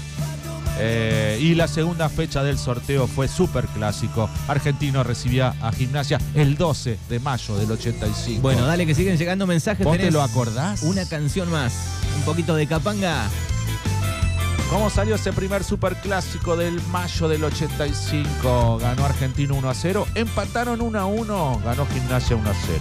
Eh, 0.80 1.38
y 1.40 1.56
la 1.56 1.68
segunda 1.68 2.10
fecha 2.10 2.44
del 2.44 2.58
sorteo 2.58 3.08
fue 3.08 3.28
súper 3.28 3.68
clásico. 3.68 4.30
Argentino 4.48 5.04
recibía 5.04 5.54
a 5.62 5.72
Gimnasia 5.72 6.20
el 6.34 6.56
12 6.58 6.98
de 7.10 7.20
mayo 7.20 7.56
del 7.56 7.72
85. 7.72 8.42
Bueno, 8.42 8.66
dale 8.66 8.86
que 8.86 8.96
siguen 8.96 9.18
llegando 9.18 9.46
mensajes. 9.46 9.86
¿Vos 9.86 9.98
te 9.98 10.12
lo 10.12 10.22
acordás? 10.22 10.84
Una 10.84 11.06
canción 11.06 11.50
más. 11.52 11.74
Un 12.18 12.24
poquito 12.24 12.56
de 12.56 12.68
capanga. 12.68 13.30
¿Cómo 14.70 14.90
salió 14.90 15.16
ese 15.16 15.32
primer 15.34 15.64
superclásico 15.64 16.58
del 16.58 16.82
mayo 16.88 17.28
del 17.28 17.44
85? 17.44 18.80
Ganó 18.80 19.06
Argentino 19.06 19.56
1 19.56 19.70
a 19.70 19.74
0. 19.76 20.08
Empataron 20.16 20.82
1 20.82 21.00
a 21.00 21.06
1. 21.06 21.62
Ganó 21.64 21.86
Gimnasia 21.86 22.36
1 22.36 22.50
a 22.50 22.54
0. 22.54 22.80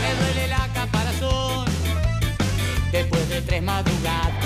Me 0.00 0.24
duele 0.24 0.48
la 0.48 0.66
caparazón 0.72 1.66
después 2.90 3.28
de 3.28 3.42
tres 3.42 3.62
madrugadas. 3.62 4.43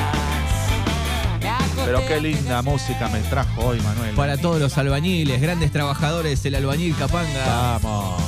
Pero 1.89 2.01
qué 2.07 2.17
antes 2.17 2.23
de 2.23 2.29
linda 2.29 2.61
música 2.61 3.09
me 3.09 3.21
trajo 3.21 3.69
hoy, 3.69 3.81
Manuel. 3.81 4.15
Para 4.15 4.37
todos 4.37 4.61
los 4.61 4.77
albañiles, 4.77 5.41
grandes 5.41 5.73
trabajadores, 5.73 6.45
el 6.45 6.55
albañil 6.57 6.95
capanga. 6.95 7.79
Vamos. 7.79 8.23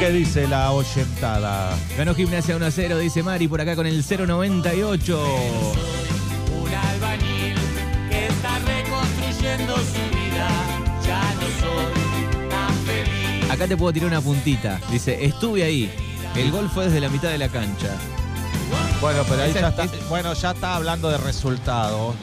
¿Qué 0.00 0.10
dice 0.10 0.48
la 0.48 0.72
oyentada? 0.72 1.78
Ganó 1.96 2.12
Gimnasia 2.12 2.56
1 2.56 2.66
a 2.66 2.70
0, 2.72 2.98
dice 2.98 3.22
Mari 3.22 3.46
por 3.46 3.60
acá 3.60 3.76
con 3.76 3.86
el 3.86 4.02
098. 4.02 5.26
Un 6.60 6.74
albañil 6.74 7.54
que 8.10 8.26
está 8.26 8.58
reconstruyendo 8.58 9.76
su 9.76 10.16
vida. 10.16 10.48
Ya 11.06 11.34
no 11.34 11.46
soy 11.60 12.50
tan 12.50 12.74
feliz. 12.84 13.48
Acá 13.48 13.68
te 13.68 13.76
puedo 13.76 13.92
tirar 13.92 14.08
una 14.08 14.20
puntita. 14.20 14.80
Dice, 14.90 15.24
estuve 15.24 15.62
ahí. 15.62 15.88
El 16.34 16.50
gol 16.50 16.68
fue 16.68 16.86
desde 16.86 17.00
la 17.00 17.10
mitad 17.10 17.28
de 17.30 17.38
la 17.38 17.48
cancha. 17.48 17.96
Bueno, 19.00 19.22
pero 19.28 19.42
ahí 19.42 19.52
ya 19.52 19.68
está. 19.68 19.86
Bueno, 20.08 20.32
ya 20.32 20.52
está 20.52 20.76
hablando 20.76 21.10
de 21.10 21.18
resultados. 21.18 22.14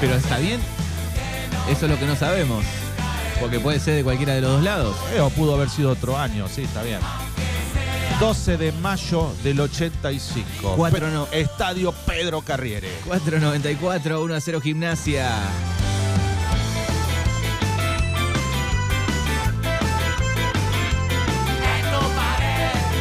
Pero 0.00 0.14
está 0.14 0.38
bien. 0.38 0.60
Eso 1.68 1.86
es 1.86 1.90
lo 1.90 1.98
que 1.98 2.06
no 2.06 2.16
sabemos. 2.16 2.64
Porque 3.40 3.60
puede 3.60 3.78
ser 3.78 3.94
de 3.94 4.04
cualquiera 4.04 4.34
de 4.34 4.40
los 4.40 4.52
dos 4.52 4.62
lados. 4.62 4.96
Eh, 5.14 5.20
o 5.20 5.30
pudo 5.30 5.54
haber 5.54 5.70
sido 5.70 5.90
otro 5.90 6.18
año, 6.18 6.46
sí, 6.48 6.62
está 6.62 6.82
bien. 6.82 7.00
12 8.20 8.56
de 8.56 8.72
mayo 8.72 9.32
del 9.44 9.60
85. 9.60 10.74
Cuatro 10.76 11.08
no. 11.10 11.28
Estadio 11.30 11.92
Pedro 11.92 12.42
Carriere. 12.42 12.88
494, 13.06 14.22
1 14.22 14.34
a 14.34 14.40
0 14.40 14.60
Gimnasia. 14.60 15.30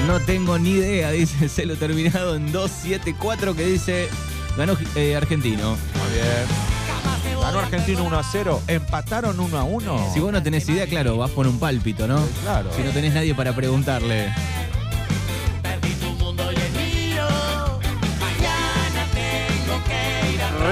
No 0.08 0.22
tengo 0.22 0.58
ni 0.58 0.72
idea, 0.72 1.12
dice 1.12 1.50
Celo 1.50 1.76
terminado 1.76 2.38
en 2.38 2.50
274 2.54 3.54
que 3.56 3.66
dice 3.66 4.08
Ganó 4.56 4.78
eh, 4.96 5.18
Argentino. 5.18 5.72
Muy 5.72 6.14
bien. 6.14 7.42
Ganó 7.42 7.60
Argentino 7.60 8.04
1 8.06 8.18
a 8.18 8.24
0. 8.24 8.62
Empataron 8.68 9.38
1 9.38 9.58
a 9.58 9.64
1. 9.64 10.14
Si 10.14 10.22
vos 10.22 10.32
no 10.32 10.42
tenés 10.42 10.68
idea, 10.70 10.88
claro, 10.88 11.18
vas 11.18 11.30
por 11.32 11.46
un 11.46 11.60
pálpito, 11.60 12.08
¿no? 12.08 12.22
Claro. 12.42 12.70
Si 12.76 12.84
no 12.84 12.92
tenés 12.92 13.14
nadie 13.14 13.36
para 13.36 13.54
preguntarle. 13.54 14.34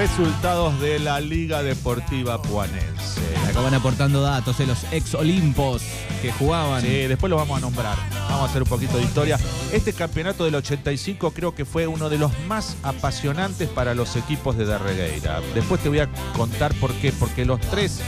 Resultados 0.06 0.80
de 0.80 1.00
la 1.00 1.18
Liga 1.18 1.64
Deportiva 1.64 2.40
Puanense. 2.40 3.20
Acá 3.48 3.60
van 3.60 3.74
aportando 3.74 4.22
datos 4.22 4.56
de 4.56 4.64
los 4.64 4.84
ex 4.92 5.14
Olimpos 5.14 5.82
que 6.22 6.30
jugaban. 6.30 6.80
Sí, 6.80 7.08
después 7.08 7.28
lo 7.28 7.36
vamos 7.36 7.58
a 7.58 7.60
nombrar. 7.60 7.98
Vamos 8.28 8.42
a 8.42 8.44
hacer 8.44 8.62
un 8.62 8.68
poquito 8.68 8.98
de 8.98 9.02
historia. 9.02 9.36
Este 9.72 9.92
campeonato 9.92 10.44
del 10.44 10.54
85 10.54 11.32
creo 11.32 11.56
que 11.56 11.64
fue 11.64 11.88
uno 11.88 12.08
de 12.08 12.18
los 12.18 12.30
más 12.46 12.76
apasionantes 12.84 13.68
para 13.68 13.96
los 13.96 14.14
equipos 14.14 14.56
de 14.56 14.64
Darregueira. 14.66 15.40
Después 15.54 15.82
te 15.82 15.88
voy 15.88 15.98
a 15.98 16.08
contar 16.36 16.72
por 16.74 16.92
qué. 16.94 17.10
Porque 17.10 17.44
los 17.44 17.60
tres 17.60 18.00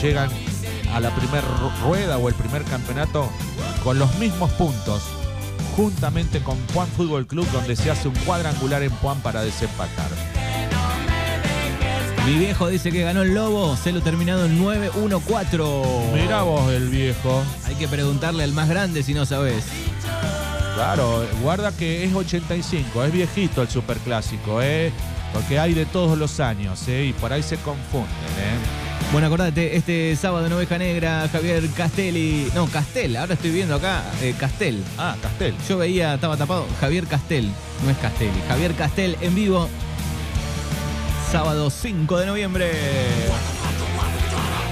llegan 0.00 0.30
a 0.94 1.00
la 1.00 1.10
primera 1.10 1.42
rueda 1.82 2.18
o 2.18 2.28
el 2.28 2.36
primer 2.36 2.62
campeonato 2.62 3.28
con 3.82 3.98
los 3.98 4.14
mismos 4.18 4.52
puntos, 4.52 5.02
juntamente 5.74 6.40
con 6.40 6.56
Puan 6.72 6.86
Fútbol 6.86 7.26
Club, 7.26 7.50
donde 7.50 7.74
se 7.74 7.90
hace 7.90 8.06
un 8.06 8.14
cuadrangular 8.14 8.84
en 8.84 8.92
Puan 8.92 9.20
para 9.22 9.42
desempatar. 9.42 10.35
Mi 12.26 12.38
viejo 12.40 12.66
dice 12.66 12.90
que 12.90 13.02
ganó 13.02 13.22
el 13.22 13.34
Lobo, 13.34 13.76
celo 13.76 14.00
terminado 14.00 14.46
en 14.46 14.60
9-1-4. 14.60 16.12
Mirá 16.12 16.42
vos 16.42 16.72
el 16.72 16.88
viejo. 16.88 17.44
Hay 17.64 17.76
que 17.76 17.86
preguntarle 17.86 18.42
al 18.42 18.52
más 18.52 18.68
grande 18.68 19.04
si 19.04 19.14
no 19.14 19.24
sabes. 19.24 19.64
Claro, 20.74 21.24
guarda 21.40 21.70
que 21.70 22.02
es 22.02 22.12
85, 22.12 23.04
es 23.04 23.12
viejito 23.12 23.62
el 23.62 23.68
superclásico, 23.68 24.60
¿eh? 24.60 24.92
Porque 25.32 25.60
hay 25.60 25.72
de 25.72 25.86
todos 25.86 26.18
los 26.18 26.40
años, 26.40 26.88
¿eh? 26.88 27.06
Y 27.06 27.12
por 27.12 27.32
ahí 27.32 27.44
se 27.44 27.58
confunden, 27.58 28.08
¿eh? 28.08 28.86
Bueno, 29.12 29.28
acordate, 29.28 29.76
este 29.76 30.16
sábado 30.16 30.46
en 30.46 30.52
Oveja 30.52 30.78
Negra, 30.78 31.28
Javier 31.30 31.62
Castelli. 31.76 32.50
No, 32.56 32.66
Castel, 32.66 33.16
ahora 33.16 33.34
estoy 33.34 33.50
viendo 33.50 33.76
acá, 33.76 34.02
eh, 34.20 34.34
Castel. 34.36 34.82
Ah, 34.98 35.14
Castel. 35.22 35.54
Yo 35.68 35.78
veía, 35.78 36.14
estaba 36.14 36.36
tapado, 36.36 36.66
Javier 36.80 37.06
Castel, 37.06 37.48
no 37.84 37.90
es 37.90 37.96
Castelli. 37.98 38.42
Javier 38.48 38.74
Castel 38.74 39.16
en 39.20 39.34
vivo, 39.36 39.68
sábado 41.36 41.68
5 41.68 42.18
de 42.18 42.26
noviembre. 42.26 42.70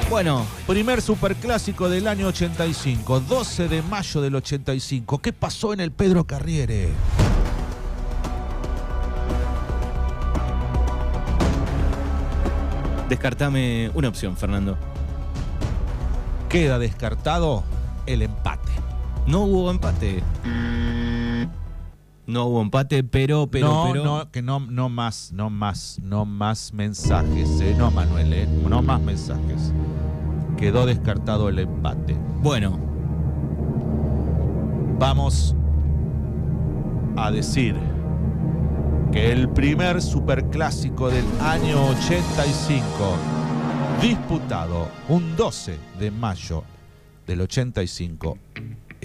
Bueno, 0.09 0.47
Primer 0.67 1.03
superclásico 1.03 1.91
del 1.91 2.09
año 2.09 2.29
85, 2.29 3.21
12 3.21 3.69
de 3.69 3.83
mayo 3.83 4.23
del 4.23 4.35
85. 4.37 5.19
¿Qué 5.19 5.35
pasó 5.35 5.75
en 5.75 5.81
el 5.81 5.93
Pedro 5.93 6.25
Carriere? 6.25 6.89
descartame 13.11 13.91
una 13.93 14.09
opción, 14.09 14.35
Fernando. 14.35 14.79
Queda 16.49 16.79
descartado 16.79 17.63
el 18.07 18.23
empate. 18.23 18.73
No 19.27 19.43
hubo 19.43 19.71
empate. 19.71 20.23
No 22.27 22.47
hubo 22.47 22.63
empate, 22.63 23.05
pero, 23.05 23.49
pero, 23.49 23.69
no, 23.69 23.89
pero. 23.93 24.05
no, 24.05 24.31
que 24.31 24.41
no, 24.41 24.61
no 24.61 24.89
más, 24.89 25.31
no 25.33 25.51
más, 25.51 25.99
no 26.03 26.25
más 26.25 26.73
mensajes, 26.73 27.61
¿eh? 27.61 27.75
No, 27.77 27.91
Manuel, 27.91 28.33
¿eh? 28.33 28.49
No 28.69 28.81
más 28.81 29.01
mensajes. 29.01 29.73
Quedó 30.57 30.87
descartado 30.87 31.51
el 31.51 31.59
empate. 31.59 32.17
Bueno, 32.41 32.79
vamos 34.99 35.55
a 37.17 37.31
decir 37.31 37.77
que 39.13 39.31
el 39.31 39.51
primer 39.51 40.01
superclásico 40.01 41.11
del 41.11 41.27
año 41.43 41.89
85, 41.89 42.89
disputado 44.01 44.89
un 45.09 45.37
12 45.37 45.79
de 46.01 46.11
mayo 46.11 46.65
del 47.27 47.43
85 47.43 48.39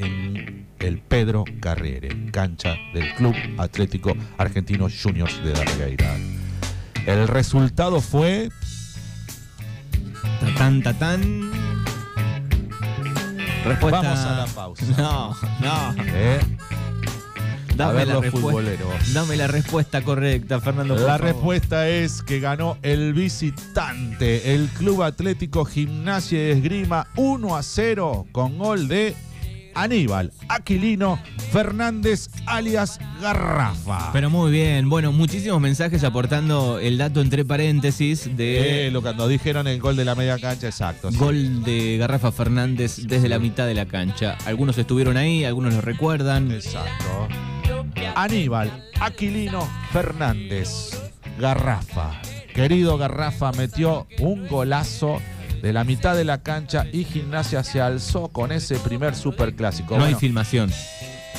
en 0.02 0.68
el 0.80 1.00
Pedro 1.00 1.44
Carriere, 1.60 2.10
cancha 2.32 2.76
del 2.94 3.14
Club 3.16 3.36
Atlético 3.58 4.14
Argentino 4.38 4.88
Juniors 4.90 5.44
de 5.44 5.52
Darreira. 5.54 6.16
El 7.06 7.28
resultado 7.28 8.02
fue 8.02 8.50
tatán, 10.40 10.82
tatán. 10.82 11.52
Respuesta. 13.66 14.02
Vamos 14.02 14.20
a 14.20 14.36
la 14.38 14.46
pausa. 14.48 14.86
No, 14.98 15.36
no. 15.62 16.04
¿eh? 16.06 16.40
A 17.72 17.76
Dame 17.84 17.94
ver 17.94 18.08
la, 18.08 18.14
los 18.16 18.24
respuesta, 18.24 18.50
futboleros. 18.50 19.14
dame 19.14 19.38
la 19.38 19.48
respuesta 19.48 20.02
correcta, 20.02 20.60
Fernando. 20.60 20.96
La 20.96 21.02
favor. 21.18 21.22
respuesta 21.22 21.88
es 21.88 22.22
que 22.24 22.42
ganó 22.42 22.78
el 22.82 23.14
visitante, 23.14 24.54
el 24.54 24.68
Club 24.68 25.04
Atlético 25.04 25.64
Gimnasia 25.64 26.48
y 26.48 26.52
Esgrima 26.52 27.08
1 27.16 27.56
a 27.56 27.64
0 27.64 28.26
con 28.34 28.58
gol 28.58 28.90
de 28.90 29.16
Aníbal 29.80 30.32
Aquilino 30.50 31.18
Fernández 31.52 32.30
alias 32.46 33.00
Garrafa. 33.22 34.12
Pero 34.12 34.30
muy 34.30 34.52
bien. 34.52 34.90
Bueno, 34.90 35.12
muchísimos 35.14 35.62
mensajes 35.62 36.04
aportando 36.04 36.80
el 36.80 36.98
dato 36.98 37.22
entre 37.22 37.46
paréntesis 37.46 38.36
de 38.36 38.88
Eh, 38.88 38.92
lo 38.92 39.02
que 39.02 39.14
nos 39.14 39.30
dijeron 39.30 39.68
el 39.68 39.80
gol 39.80 39.96
de 39.96 40.04
la 40.06 40.16
media 40.16 40.38
cancha, 40.38 40.68
exacto. 40.68 41.12
sí. 41.12 41.18
gol 41.18 41.64
de 41.64 41.98
Garrafa 41.98 42.32
Fernández 42.32 42.98
desde 43.08 43.30
la 43.30 43.40
mitad 43.40 43.66
de 43.68 43.74
la 43.74 43.86
cancha. 43.86 44.38
Algunos 44.46 44.78
estuvieron 44.78 45.16
ahí, 45.18 45.46
algunos 45.46 45.74
lo 45.74 45.82
recuerdan. 45.82 46.52
Exacto. 46.52 47.28
Aníbal 48.16 48.86
Aquilino 49.00 49.68
Fernández 49.94 50.92
Garrafa. 51.40 52.20
Querido 52.54 52.98
Garrafa 52.98 53.52
metió 53.54 54.08
un 54.20 54.48
golazo 54.48 55.22
de 55.62 55.74
la 55.74 55.84
mitad 55.84 56.16
de 56.16 56.24
la 56.26 56.42
cancha 56.42 56.86
y 56.92 57.04
Gimnasia 57.04 57.64
se 57.64 57.82
alzó 57.82 58.30
con 58.30 58.52
ese 58.52 58.76
primer 58.80 59.16
superclásico. 59.16 59.98
No 59.98 60.06
hay 60.06 60.16
filmación. 60.16 60.72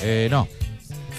eh, 0.02 0.28
no. 0.30 0.46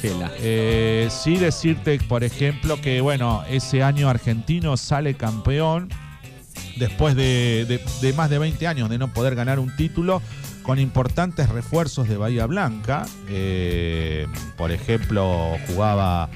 Gela. 0.02 0.32
Eh, 0.40 1.10
sí 1.12 1.36
decirte, 1.38 2.00
por 2.08 2.24
ejemplo, 2.24 2.82
que 2.82 3.02
bueno, 3.02 3.44
ese 3.50 3.84
año 3.84 4.10
argentino 4.10 4.76
sale 4.76 5.14
campeón 5.14 5.90
después 6.78 7.16
de, 7.16 7.66
de- 7.68 7.82
de 8.02 8.14
más 8.14 8.30
de 8.32 8.40
20 8.40 8.66
años 8.68 8.90
de 8.90 8.98
no 8.98 9.14
poder 9.14 9.36
ganar 9.36 9.60
un 9.60 9.76
título 9.76 10.22
con 10.64 10.80
importantes 10.80 11.50
refuerzos 11.50 12.08
de 12.10 12.18
Bahía 12.18 12.48
Blanca. 12.48 13.06
Eh, 13.30 14.26
por 14.58 14.72
ejemplo, 14.72 15.56
jugaba 15.68 16.30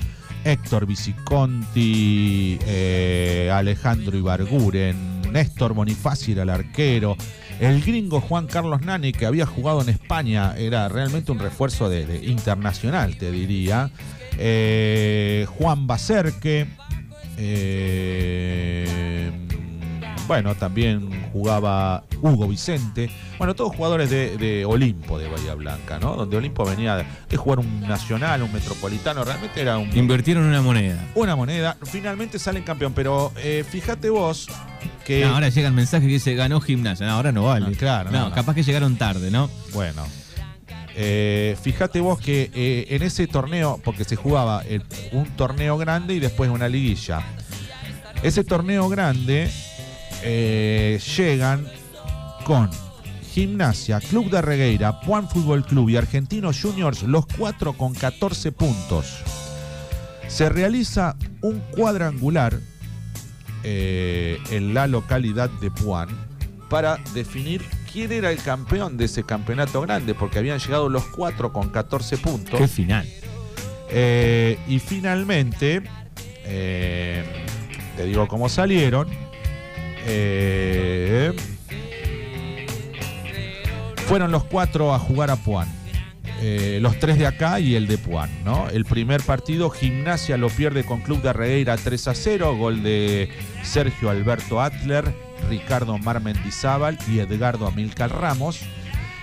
Héctor 0.44 0.86
Viciconti, 0.86 2.60
eh, 2.68 3.50
Alejandro 3.52 4.16
Ibarguren, 4.18 5.22
Néstor 5.36 5.74
Bonifaci 5.74 6.32
el 6.32 6.50
arquero. 6.50 7.18
El 7.60 7.82
gringo 7.82 8.22
Juan 8.22 8.48
Carlos 8.48 8.82
Nani, 8.82 9.12
que 9.12 9.26
había 9.26 9.46
jugado 9.46 9.82
en 9.82 9.90
España, 9.90 10.56
era 10.58 10.88
realmente 10.88 11.32
un 11.34 11.40
refuerzo 11.40 11.90
de, 11.90 12.06
de 12.06 12.26
internacional, 12.26 13.18
te 13.18 13.32
diría. 13.32 13.92
Eh, 14.38 15.46
Juan 15.58 15.88
Bacerque. 15.88 16.68
eh, 17.38 18.85
bueno, 20.28 20.56
también 20.56 21.30
jugaba 21.32 22.04
Hugo 22.22 22.48
Vicente. 22.48 23.10
Bueno, 23.38 23.54
todos 23.56 23.76
jugadores 23.76 24.10
de, 24.10 24.38
de 24.38 24.66
Olimpo 24.66 25.20
de 25.20 25.28
Bahía 25.30 25.54
Blanca, 25.56 26.00
¿no? 26.00 26.16
Donde 26.16 26.38
Olimpo 26.38 26.66
venía 26.66 26.96
de, 26.96 27.38
jugar 27.38 27.60
un 27.60 27.82
nacional, 27.82 28.42
un 28.44 28.52
metropolitano. 28.54 29.24
Realmente 29.24 29.62
era 29.62 29.78
un, 29.78 29.96
Invirtieron 29.96 30.44
una 30.44 30.62
moneda. 30.62 31.04
una 31.16 31.36
moneda. 31.36 31.78
Finalmente 31.84 32.40
salen 32.40 32.64
campeón. 32.64 32.94
Pero 32.94 33.32
eh, 33.38 33.64
fíjate 33.70 34.10
vos 34.10 34.48
que. 35.06 35.22
No, 35.26 35.36
ahora 35.36 35.50
llega 35.50 35.68
el 35.68 35.74
mensaje 35.74 36.08
que 36.08 36.14
dice 36.14 36.34
ganó 36.36 36.60
gimnasia. 36.62 37.06
No, 37.06 37.14
ahora 37.14 37.32
no 37.32 37.44
vale. 37.44 37.68
No, 37.70 37.72
claro, 37.78 38.12
No, 38.12 38.20
no, 38.20 38.30
no. 38.30 38.36
capaz 38.36 38.56
que 38.56 38.64
llegaron 38.64 38.96
tarde, 38.96 39.32
¿no? 39.32 39.50
Bueno. 39.74 40.04
Eh, 40.98 41.58
fíjate 41.62 42.00
vos 42.00 42.20
que 42.20 42.50
eh, 42.56 42.88
en 42.92 43.04
ese 43.04 43.28
torneo, 43.28 43.82
porque 43.84 44.06
se 44.06 44.16
jugaba 44.16 44.62
el- 44.64 44.84
un 45.12 45.26
torneo 45.36 45.78
grande 45.78 46.14
y 46.14 46.20
después 46.20 46.50
una 46.50 46.70
liguilla. 46.70 47.22
Ese 48.24 48.46
torneo 48.46 48.88
grande 48.88 49.52
eh, 50.26 51.00
llegan 51.16 51.66
con 52.44 52.70
Gimnasia, 53.32 54.00
Club 54.00 54.30
de 54.30 54.42
Regueira, 54.42 55.00
Puan 55.02 55.30
Fútbol 55.30 55.66
Club 55.66 55.90
y 55.90 55.98
Argentinos 55.98 56.62
Juniors, 56.62 57.04
los 57.04 57.26
cuatro 57.28 57.74
con 57.74 57.94
14 57.94 58.52
puntos. 58.52 59.22
Se 60.28 60.50
realiza 60.50 61.16
un 61.42 61.60
cuadrangular 61.60 62.60
eh, 63.64 64.40
en 64.52 64.74
la 64.74 64.88
localidad 64.88 65.50
de 65.62 65.70
Puan 65.72 66.10
para 66.70 66.98
definir 67.14 67.62
quién 67.92 68.12
era 68.12 68.32
el 68.32 68.38
campeón 68.38 68.98
de 68.98 69.06
ese 69.06 69.24
campeonato 69.24 69.82
grande, 69.82 70.14
porque 70.14 70.40
habían 70.40 70.60
llegado 70.60 70.90
los 70.90 71.06
cuatro 71.06 71.54
con 71.54 71.70
14 71.70 72.18
puntos. 72.18 72.60
Qué 72.60 72.68
final. 72.68 73.08
Eh, 73.90 74.58
y 74.68 74.80
finalmente, 74.80 75.84
eh, 76.44 77.24
te 77.96 78.06
digo 78.06 78.28
cómo 78.28 78.50
salieron. 78.50 79.08
Eh, 80.06 81.34
fueron 84.08 84.32
los 84.32 84.44
cuatro 84.46 84.94
a 84.94 85.00
jugar 85.00 85.32
a 85.32 85.36
Puan. 85.36 85.68
eh, 86.42 86.80
los 86.82 87.00
tres 87.00 87.18
de 87.18 87.28
acá 87.28 87.60
y 87.60 87.76
el 87.76 87.88
de 87.88 87.98
Puan, 87.98 88.30
¿no? 88.44 88.70
El 88.70 88.86
primer 88.86 89.22
partido, 89.22 89.70
Gimnasia 89.70 90.38
lo 90.38 90.50
pierde 90.50 90.84
con 90.84 91.02
Club 91.02 91.22
de 91.22 91.34
Regueira 91.34 91.78
3 91.78 92.10
a 92.10 92.14
0, 92.14 92.58
gol 92.58 92.84
de 92.84 93.30
Sergio 93.64 94.10
Alberto 94.10 94.62
Atler, 94.62 95.06
Ricardo 95.50 95.98
Mar 95.98 96.22
Mendizábal 96.22 96.98
y 97.08 97.20
Edgardo 97.20 97.68
Amilcar 97.68 98.12
Ramos. 98.12 98.60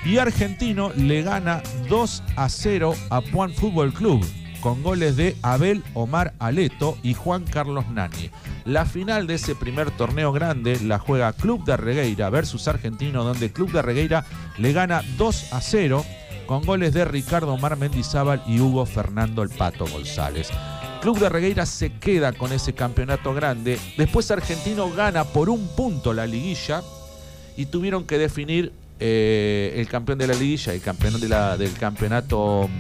Y 0.05 0.19
Argentino 0.19 0.91
le 0.97 1.23
gana 1.23 1.63
2 1.89 2.23
a 2.35 2.49
0 2.49 2.95
a 3.11 3.21
Puan 3.21 3.53
Fútbol 3.53 3.93
Club 3.93 4.27
con 4.63 4.83
goles 4.83 5.17
de 5.17 5.37
Abel 5.43 5.83
Omar 5.93 6.33
Aleto 6.39 6.97
y 7.03 7.13
Juan 7.13 7.45
Carlos 7.45 7.85
Nani. 7.91 8.31
La 8.65 8.87
final 8.87 9.27
de 9.27 9.35
ese 9.35 9.55
primer 9.55 9.91
torneo 9.91 10.33
grande 10.33 10.79
la 10.81 10.99
juega 10.99 11.33
Club 11.33 11.65
de 11.65 11.77
Regueira 11.77 12.31
versus 12.31 12.69
Argentino, 12.69 13.25
donde 13.25 13.53
Club 13.53 13.73
de 13.73 13.83
Regueira 13.83 14.25
le 14.57 14.73
gana 14.73 15.03
2 15.19 15.53
a 15.53 15.61
0 15.61 16.05
con 16.47 16.65
goles 16.65 16.95
de 16.95 17.05
Ricardo 17.05 17.53
Omar 17.53 17.77
Mendizábal 17.77 18.43
y 18.47 18.61
Hugo 18.61 18.87
Fernando 18.87 19.43
El 19.43 19.51
Pato 19.51 19.85
González. 19.87 20.49
Club 21.03 21.19
de 21.19 21.29
Regueira 21.29 21.67
se 21.67 21.95
queda 21.95 22.33
con 22.33 22.53
ese 22.53 22.73
campeonato 22.73 23.35
grande. 23.35 23.79
Después 23.99 24.31
Argentino 24.31 24.91
gana 24.91 25.25
por 25.25 25.51
un 25.51 25.67
punto 25.75 26.15
la 26.15 26.27
liguilla 26.27 26.83
y 27.57 27.67
tuvieron 27.67 28.05
que 28.05 28.17
definir 28.17 28.73
eh, 29.01 29.75
el 29.77 29.89
campeón 29.89 30.19
de 30.19 30.29
la 30.29 30.35
liguilla 30.35 30.73
el 30.73 30.81
campeón 30.81 31.21
del 31.21 31.73
campeonato 31.81 32.71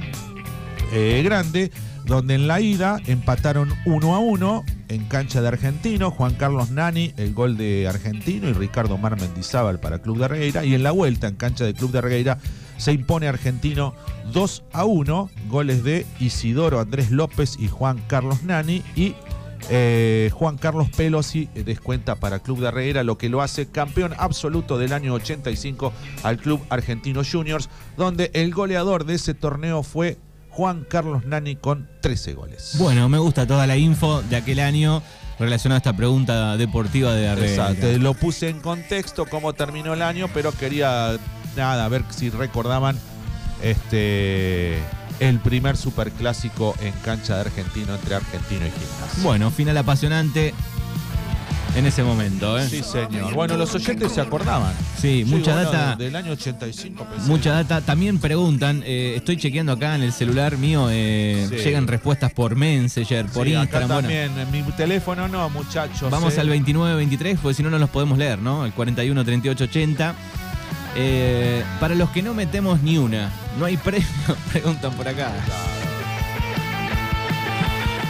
eh, 0.92 1.22
grande, 1.24 1.70
donde 2.04 2.34
en 2.34 2.46
la 2.46 2.60
ida 2.60 3.00
empataron 3.06 3.70
1 3.86 4.14
a 4.14 4.18
1 4.18 4.64
en 4.88 5.04
cancha 5.06 5.40
de 5.40 5.48
Argentino, 5.48 6.10
Juan 6.10 6.34
Carlos 6.34 6.70
Nani, 6.70 7.14
el 7.16 7.32
gol 7.32 7.56
de 7.56 7.88
Argentino 7.88 8.48
y 8.48 8.52
Ricardo 8.52 8.98
Mar 8.98 9.18
Mendizábal 9.18 9.80
para 9.80 10.00
Club 10.00 10.18
de 10.18 10.28
Regueira, 10.28 10.64
y 10.64 10.74
en 10.74 10.82
la 10.82 10.90
vuelta 10.90 11.28
en 11.28 11.36
cancha 11.36 11.64
de 11.64 11.74
Club 11.74 11.92
de 11.92 12.02
Regueira 12.02 12.38
se 12.76 12.92
impone 12.92 13.26
Argentino 13.26 13.94
2 14.32 14.64
a 14.72 14.84
1, 14.84 15.30
goles 15.48 15.82
de 15.82 16.04
Isidoro 16.20 16.78
Andrés 16.78 17.10
López 17.10 17.56
y 17.58 17.68
Juan 17.68 18.02
Carlos 18.06 18.42
Nani 18.42 18.82
y 18.94 19.14
eh, 19.70 20.30
Juan 20.34 20.58
Carlos 20.58 20.88
Pelosi 20.94 21.48
descuenta 21.54 22.16
para 22.16 22.40
Club 22.40 22.60
de 22.60 22.70
Regueira, 22.70 23.02
lo 23.04 23.16
que 23.16 23.28
lo 23.28 23.40
hace 23.40 23.66
campeón 23.66 24.12
absoluto 24.18 24.76
del 24.76 24.92
año 24.92 25.14
85 25.14 25.92
al 26.22 26.38
Club 26.38 26.60
Argentino 26.68 27.22
Juniors, 27.24 27.70
donde 27.96 28.30
el 28.34 28.52
goleador 28.52 29.04
de 29.06 29.14
ese 29.14 29.34
torneo 29.34 29.82
fue 29.82 30.18
Juan 30.52 30.84
Carlos 30.88 31.24
Nani 31.24 31.56
con 31.56 31.88
13 32.00 32.34
goles. 32.34 32.74
Bueno, 32.78 33.08
me 33.08 33.18
gusta 33.18 33.46
toda 33.46 33.66
la 33.66 33.76
info 33.76 34.22
de 34.22 34.36
aquel 34.36 34.60
año 34.60 35.02
relacionada 35.38 35.78
a 35.78 35.78
esta 35.78 35.96
pregunta 35.96 36.56
deportiva 36.56 37.14
de 37.14 37.28
Arregueira. 37.28 37.70
Exacto, 37.70 37.86
te 37.86 37.98
lo 37.98 38.14
puse 38.14 38.50
en 38.50 38.60
contexto 38.60 39.24
cómo 39.26 39.54
terminó 39.54 39.94
el 39.94 40.02
año, 40.02 40.28
pero 40.32 40.52
quería 40.52 41.16
nada, 41.56 41.88
ver 41.88 42.04
si 42.10 42.30
recordaban 42.30 42.98
este 43.62 44.78
el 45.20 45.38
primer 45.38 45.76
superclásico 45.76 46.74
en 46.80 46.92
cancha 47.04 47.36
de 47.36 47.42
argentino 47.42 47.94
entre 47.94 48.16
argentino 48.16 48.66
y 48.66 48.70
gimnasia. 48.70 49.22
Bueno, 49.22 49.50
final 49.50 49.76
apasionante 49.78 50.52
en 51.76 51.86
ese 51.86 52.02
momento, 52.02 52.58
¿eh? 52.58 52.68
Sí, 52.68 52.82
señor. 52.82 53.32
Bueno, 53.34 53.56
los 53.56 53.74
oyentes 53.74 54.12
se 54.12 54.20
acordaban. 54.20 54.72
Sí, 55.00 55.24
mucha 55.26 55.54
data. 55.54 55.96
de- 55.96 56.04
del 56.04 56.16
año 56.16 56.32
85. 56.32 57.04
pensé. 57.04 57.26
Mucha 57.28 57.52
data. 57.52 57.80
También 57.80 58.18
preguntan, 58.18 58.82
eh, 58.84 59.14
estoy 59.16 59.36
chequeando 59.38 59.72
acá 59.72 59.94
en 59.94 60.02
el 60.02 60.12
celular 60.12 60.58
mío, 60.58 60.88
eh, 60.90 61.46
Sí. 61.48 61.56
llegan 61.56 61.86
respuestas 61.86 62.32
por 62.32 62.56
Messenger, 62.56 63.26
por 63.26 63.46
Sí, 63.46 63.54
acá 63.54 63.62
Instagram. 63.62 63.88
bueno. 63.88 64.08
también. 64.08 64.38
En 64.38 64.50
mi 64.66 64.72
teléfono 64.72 65.28
no, 65.28 65.48
muchachos. 65.50 66.10
Vamos 66.10 66.36
eh. 66.36 66.40
al 66.40 66.48
2923, 66.48 67.38
porque 67.40 67.54
si 67.54 67.62
no, 67.62 67.70
no 67.70 67.78
los 67.78 67.90
podemos 67.90 68.18
leer, 68.18 68.38
¿no? 68.38 68.64
El 68.66 68.72
41 68.72 69.24
38 69.24 69.64
80. 69.64 70.14
Eh, 70.94 71.64
para 71.80 71.94
los 71.94 72.10
que 72.10 72.22
no 72.22 72.34
metemos 72.34 72.82
ni 72.82 72.98
una, 72.98 73.30
¿no 73.58 73.64
hay 73.64 73.76
premio? 73.78 74.06
Preguntan 74.52 74.92
por 74.92 75.08
acá. 75.08 75.32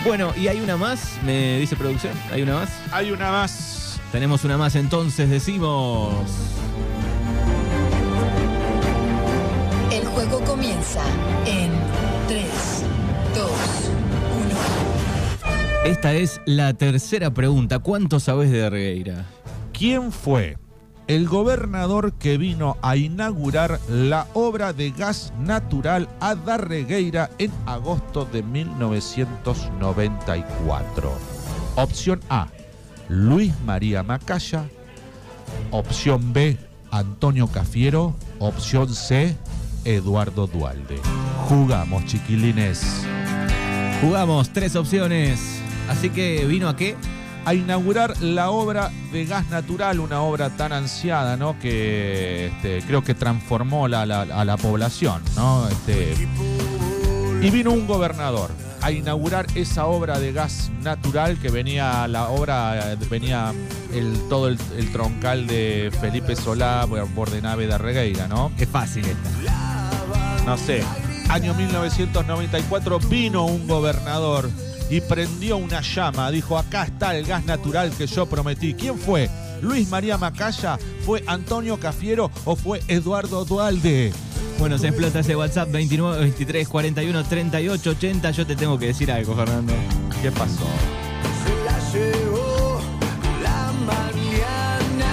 Bueno, 0.04 0.32
y 0.36 0.48
hay 0.48 0.60
una 0.60 0.76
más, 0.76 1.18
me 1.24 1.58
dice 1.58 1.76
producción. 1.76 2.12
¿Hay 2.32 2.42
una 2.42 2.54
más? 2.54 2.70
Hay 2.90 3.12
una 3.12 3.30
más. 3.30 4.00
Tenemos 4.10 4.42
una 4.44 4.58
más, 4.58 4.74
entonces 4.74 5.30
decimos. 5.30 6.12
El 9.92 10.04
juego 10.06 10.40
comienza 10.40 11.02
en 11.46 11.70
3, 12.26 12.44
2, 13.36 13.50
1. 15.84 15.90
Esta 15.90 16.14
es 16.14 16.40
la 16.46 16.74
tercera 16.74 17.32
pregunta. 17.32 17.78
¿Cuánto 17.78 18.18
sabes 18.18 18.50
de 18.50 18.68
Regueira? 18.68 19.24
¿Quién 19.72 20.10
fue 20.10 20.58
el 21.06 21.28
gobernador 21.28 22.14
que 22.14 22.38
vino 22.38 22.76
a 22.82 22.96
inaugurar 22.96 23.78
la 23.88 24.26
obra 24.34 24.72
de 24.72 24.90
gas 24.90 25.32
natural 25.38 26.08
a 26.20 26.34
Darregueira 26.34 27.30
en 27.38 27.52
agosto 27.66 28.24
de 28.24 28.42
1994? 28.42 31.12
Opción 31.76 32.20
A, 32.28 32.48
Luis 33.08 33.54
María 33.64 34.02
Macaya. 34.02 34.64
Opción 35.70 36.32
B, 36.32 36.58
Antonio 36.90 37.46
Cafiero. 37.46 38.14
Opción 38.38 38.94
C, 38.94 39.36
Eduardo 39.84 40.46
Dualde. 40.46 41.00
Jugamos, 41.48 42.04
chiquilines. 42.06 43.04
Jugamos 44.00 44.50
tres 44.50 44.76
opciones. 44.76 45.60
Así 45.88 46.10
que 46.10 46.44
vino 46.46 46.68
a 46.68 46.76
qué? 46.76 46.96
A 47.44 47.54
inaugurar 47.54 48.20
la 48.20 48.50
obra 48.50 48.90
de 49.12 49.24
gas 49.24 49.48
natural, 49.50 49.98
una 50.00 50.22
obra 50.22 50.50
tan 50.50 50.72
ansiada, 50.72 51.36
¿no? 51.36 51.58
Que 51.58 52.46
este, 52.46 52.82
creo 52.86 53.02
que 53.02 53.14
transformó 53.14 53.88
la- 53.88 54.06
la- 54.06 54.22
a 54.22 54.44
la 54.44 54.56
población, 54.56 55.22
¿no? 55.36 55.66
Este, 55.68 56.14
y 57.42 57.50
vino 57.50 57.72
un 57.72 57.86
gobernador 57.86 58.50
a 58.80 58.90
inaugurar 58.92 59.46
esa 59.54 59.86
obra 59.86 60.18
de 60.18 60.32
gas 60.32 60.70
natural 60.82 61.38
que 61.38 61.50
venía, 61.50 62.06
la 62.08 62.28
obra, 62.28 62.92
eh, 62.92 62.96
venía 63.10 63.52
el, 63.92 64.18
todo 64.28 64.48
el, 64.48 64.58
el 64.76 64.90
troncal 64.92 65.46
de 65.46 65.92
Felipe 66.00 66.34
Solá, 66.36 66.84
Bordenave 67.14 67.66
de 67.66 67.78
Regueira, 67.78 68.26
¿no? 68.28 68.50
Es 68.58 68.68
fácil 68.68 69.04
esta. 69.06 69.30
no 70.46 70.56
sé, 70.56 70.82
año 71.28 71.54
1994 71.54 72.98
vino 73.00 73.44
un 73.46 73.66
gobernador 73.68 74.48
y 74.92 75.00
prendió 75.00 75.56
una 75.56 75.80
llama. 75.80 76.30
Dijo, 76.30 76.58
acá 76.58 76.84
está 76.84 77.16
el 77.16 77.24
gas 77.24 77.46
natural 77.46 77.90
que 77.96 78.06
yo 78.06 78.26
prometí. 78.26 78.74
¿Quién 78.74 78.98
fue? 78.98 79.30
¿Luis 79.62 79.88
María 79.88 80.18
Macaya? 80.18 80.78
¿Fue 81.06 81.24
Antonio 81.26 81.80
Cafiero 81.80 82.30
o 82.44 82.54
fue 82.56 82.82
Eduardo 82.88 83.46
Dualde? 83.46 84.12
Bueno, 84.58 84.76
se 84.76 84.88
explota 84.88 85.20
ese 85.20 85.34
WhatsApp 85.34 85.70
29 85.70 86.20
23 86.20 86.68
41 86.68 87.24
38 87.24 87.90
80. 87.90 88.30
Yo 88.32 88.46
te 88.46 88.54
tengo 88.54 88.78
que 88.78 88.88
decir 88.88 89.10
algo, 89.10 89.34
Fernando. 89.34 89.72
¿Qué 90.20 90.30
pasó? 90.30 90.66
Se 91.42 91.64
la 91.64 91.78
llevó 91.90 92.78
la 93.42 93.72
mañana. 93.86 95.08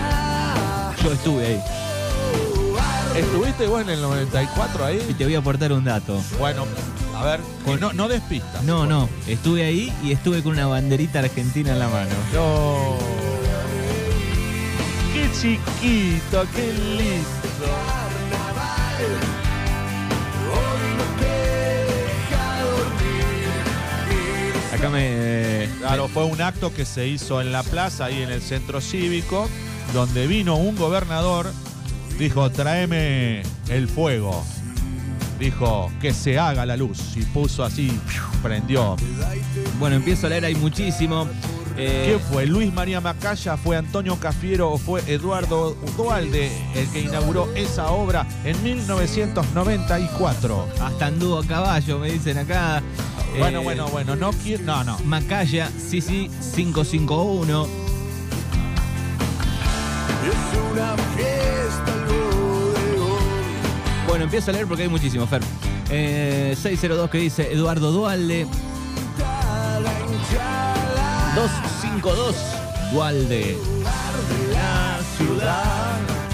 Yo 1.02 1.14
estuve 1.14 1.46
ahí 1.46 1.62
¿Estuviste 3.16 3.66
vos 3.66 3.82
en 3.82 3.90
el 3.92 4.02
94 4.02 4.80
y 4.82 4.98
ahí? 4.98 5.16
te 5.18 5.24
voy 5.24 5.36
a 5.36 5.40
aportar 5.40 5.72
un 5.72 5.86
dato. 5.86 6.22
Bueno, 6.38 6.66
a 7.20 7.26
ver, 7.26 7.42
no, 7.82 7.92
no 7.92 8.08
despistas. 8.08 8.64
No, 8.64 8.86
no, 8.86 9.10
estuve 9.28 9.66
ahí 9.66 9.94
y 10.02 10.14
estuve 10.14 10.42
con 10.42 10.54
una 10.54 10.68
banderita 10.68 11.20
argentina 11.20 11.74
en 11.74 11.80
la 11.80 11.90
mano. 11.90 12.12
No. 12.34 12.98
Qué 15.14 15.30
chiquito, 15.34 16.46
qué 16.56 16.74
lindo. 16.74 17.30
Acá 24.74 24.90
me. 24.90 25.68
Claro, 25.80 26.08
fue 26.08 26.24
un 26.24 26.42
acto 26.42 26.74
que 26.74 26.86
se 26.86 27.06
hizo 27.06 27.42
en 27.42 27.52
la 27.52 27.64
plaza, 27.64 28.06
ahí 28.06 28.22
en 28.22 28.32
el 28.32 28.42
centro 28.42 28.80
cívico, 28.80 29.50
donde 29.94 30.26
vino 30.26 30.56
un 30.56 30.78
gobernador, 30.78 31.52
dijo, 32.18 32.50
tráeme 32.50 33.42
el 33.68 33.90
fuego. 33.90 34.46
Dijo, 35.40 35.90
que 36.02 36.14
se 36.14 36.38
haga 36.38 36.66
la 36.66 36.76
luz. 36.76 37.16
Y 37.16 37.22
puso 37.24 37.64
así, 37.64 37.98
prendió. 38.44 38.98
Bueno, 39.80 39.96
empiezo 39.96 40.28
a 40.28 40.30
leer, 40.30 40.44
hay 40.46 40.56
muchísimo. 40.56 41.28
Eh, 41.78 42.04
¿Quién 42.08 42.20
fue? 42.20 42.46
¿Luis 42.46 42.74
María 42.74 43.00
Macaya? 43.00 43.56
¿Fue 43.56 43.78
Antonio 43.78 44.18
Cafiero 44.20 44.70
o 44.72 44.78
fue 44.78 45.02
Eduardo 45.08 45.78
Dualde 45.96 46.52
el 46.76 46.90
que 46.90 47.00
inauguró 47.00 47.48
esa 47.56 47.90
obra 47.92 48.28
en 48.44 48.62
1994? 48.62 50.68
hasta 50.82 51.06
anduvo 51.06 51.40
a 51.40 51.46
caballo, 51.46 52.00
me 52.00 52.12
dicen 52.12 52.38
acá. 52.38 52.84
Bueno, 53.38 53.62
Eh, 53.62 53.64
bueno, 53.64 53.88
bueno, 53.88 54.16
no 54.18 54.32
quiero. 54.32 54.64
No, 54.66 54.84
no. 54.84 55.00
Macaya, 55.06 55.70
sí, 55.78 56.02
sí, 56.02 56.30
551. 56.54 57.66
Es 60.26 60.72
una 60.72 60.96
fiesta. 61.16 61.59
Bueno, 64.20 64.32
empiezo 64.32 64.52
a 64.52 64.54
leer 64.54 64.68
porque 64.68 64.84
hay 64.84 64.90
muchísimo, 64.90 65.26
Fer. 65.28 65.42
Eh, 65.90 66.54
602 66.62 67.10
que 67.10 67.20
dice 67.20 67.54
Eduardo 67.54 67.94
Dualde. 67.94 68.46
252 71.36 72.36
Dualde. 72.92 73.58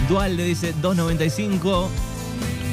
Dualde 0.10 0.46
dice 0.46 0.74
295. 0.82 1.92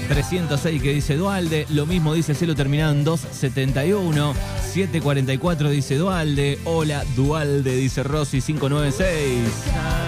306 0.09 0.81
que 0.81 0.95
dice 0.95 1.17
Dualde. 1.19 1.67
Lo 1.69 1.85
mismo 1.85 2.15
dice 2.15 2.35
Celo 2.35 2.55
terminado 2.55 2.93
en 2.93 3.05
271. 3.05 4.33
744 4.73 5.69
dice 5.69 5.97
Dualde. 5.97 6.59
Hola, 6.65 7.05
Dualde, 7.15 7.77
dice 7.77 8.03
Rosy 8.03 8.41
596. 8.41 10.02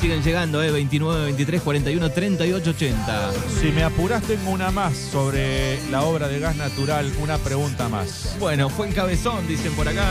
Siguen 0.00 0.22
llegando, 0.22 0.62
¿eh? 0.62 0.70
29, 0.70 1.24
23, 1.24 1.60
41, 1.60 2.10
38, 2.12 2.70
80. 2.70 3.32
Si 3.60 3.72
me 3.72 3.82
apurás, 3.82 4.22
tengo 4.22 4.50
una 4.52 4.70
más 4.70 4.96
sobre 4.96 5.78
la 5.90 6.02
obra 6.02 6.28
de 6.28 6.38
gas 6.38 6.54
natural. 6.54 7.12
Una 7.20 7.36
pregunta 7.38 7.88
más. 7.88 8.36
Bueno, 8.38 8.68
fue 8.70 8.86
en 8.86 8.92
cabezón, 8.92 9.48
dicen 9.48 9.72
por 9.72 9.88
acá. 9.88 10.06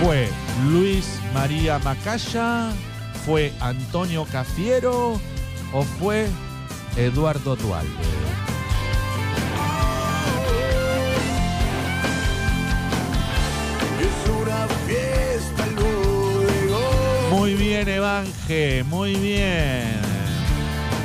¿Fue 0.00 0.28
Luis 0.70 1.18
María 1.32 1.80
Macaya? 1.80 2.70
¿Fue 3.26 3.52
Antonio 3.58 4.26
Cafiero? 4.30 5.20
¿O 5.72 5.82
fue 5.82 6.28
Eduardo 6.96 7.56
Dualde? 7.56 7.90
Muy 17.34 17.54
bien, 17.54 17.88
Evanje, 17.88 18.84
muy 18.84 19.14
bien. 19.16 19.82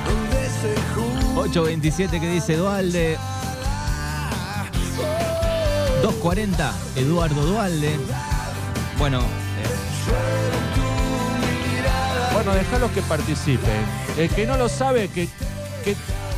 donde 0.06 0.46
se 0.48 0.76
junta 0.94 1.40
827 1.42 2.20
que 2.20 2.30
dice 2.30 2.56
Dualde. 2.56 3.18
240, 6.04 6.74
Eduardo 6.96 7.42
Dualde. 7.46 7.96
Bueno, 8.98 9.22
Bueno, 12.34 12.54
déjalos 12.54 12.92
que 12.92 13.02
participen. 13.02 13.82
El 14.18 14.30
que 14.30 14.46
no 14.46 14.56
lo 14.56 14.70
sabe, 14.70 15.10
que, 15.10 15.28
que, 15.84 15.96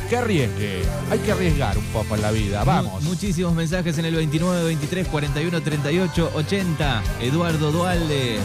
que 0.08 0.16
arriesgue. 0.16 0.82
Hay 1.10 1.18
que 1.20 1.30
arriesgar 1.32 1.76
un 1.78 1.84
poco 1.86 2.16
en 2.16 2.22
la 2.22 2.30
vida. 2.32 2.64
Vamos. 2.64 3.02
Mu- 3.02 3.10
muchísimos 3.10 3.52
mensajes 3.54 3.98
en 3.98 4.06
el 4.06 4.14
29, 4.16 4.64
23, 4.64 5.06
41, 5.08 5.60
38, 5.62 6.30
80. 6.34 7.02
Eduardo 7.20 7.70
Dualde. 7.70 8.38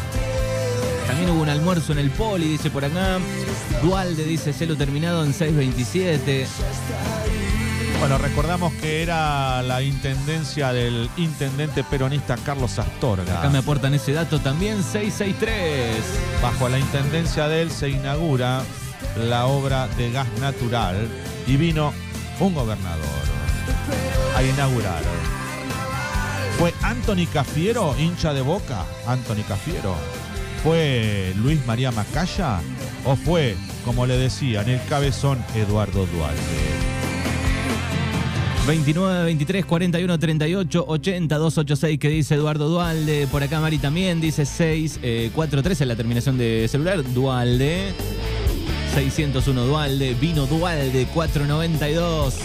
También 1.08 1.30
hubo 1.30 1.41
un 1.41 1.50
almuerzo 1.50 1.93
en 1.93 2.00
el 2.00 2.12
Poli, 2.12 2.48
dice 2.48 2.70
por 2.70 2.84
acá. 2.84 3.20
Dualde 3.82 4.24
dice 4.26 4.54
celo 4.54 4.76
terminado 4.76 5.24
en 5.24 5.34
627. 5.34 6.46
Bueno, 8.00 8.17
recordamos 8.17 8.74
que 8.74 9.02
era 9.02 9.63
la 9.63 9.82
intendencia 9.82 10.72
del 10.72 11.10
intendente 11.17 11.84
peronista 11.84 12.38
Carlos 12.38 12.78
Astorga. 12.78 13.39
Acá 13.39 13.50
me 13.50 13.60
aportan 13.60 13.93
ese 13.93 14.13
dato 14.13 14.39
también, 14.39 14.84
663. 14.84 15.96
Bajo 16.41 16.70
la 16.70 16.78
intendencia 16.78 17.48
de 17.48 17.63
él 17.63 17.72
se 17.72 17.89
inaugura 17.89 18.62
la 19.17 19.48
obra 19.48 19.88
de 19.98 20.12
gas 20.12 20.28
natural 20.39 21.08
y 21.48 21.58
vino 21.58 21.91
un 22.39 22.54
gobernador 22.54 23.06
a 24.36 24.43
inaugurar. 24.43 25.02
¿Fue 26.60 26.74
Anthony 26.84 27.28
Cafiero, 27.32 27.96
hincha 27.98 28.34
de 28.34 28.41
boca? 28.41 28.86
Anthony 29.08 29.43
Cafiero. 29.48 29.96
¿Fue 30.63 31.34
Luis 31.38 31.65
María 31.65 31.91
Macaya? 31.91 32.60
¿O 33.06 33.15
fue, 33.15 33.56
como 33.86 34.06
le 34.06 34.17
decían, 34.17 34.67
el 34.70 34.84
cabezón 34.88 35.43
Eduardo 35.56 36.06
Duarte? 36.08 36.41
29, 38.67 39.24
23, 39.24 39.65
41, 39.65 40.20
38, 40.20 40.86
80, 40.86 41.38
286 41.38 42.00
que 42.00 42.10
dice 42.10 42.36
Eduardo 42.36 42.67
Dualde. 42.67 43.26
Por 43.28 43.41
acá 43.41 43.62
Mari 43.62 43.78
también 43.78 44.20
dice 44.20 44.46
6, 44.46 45.00
eh, 45.04 45.32
43 45.34 45.82
en 45.82 45.88
la 45.88 45.96
terminación 45.96 46.38
de 46.38 46.67
celular. 46.67 47.02
Dualde. 47.13 47.93
601 48.93 49.63
Dualde. 49.63 50.15
Vino 50.15 50.46
Dualde 50.48 51.08
492. 51.13 52.36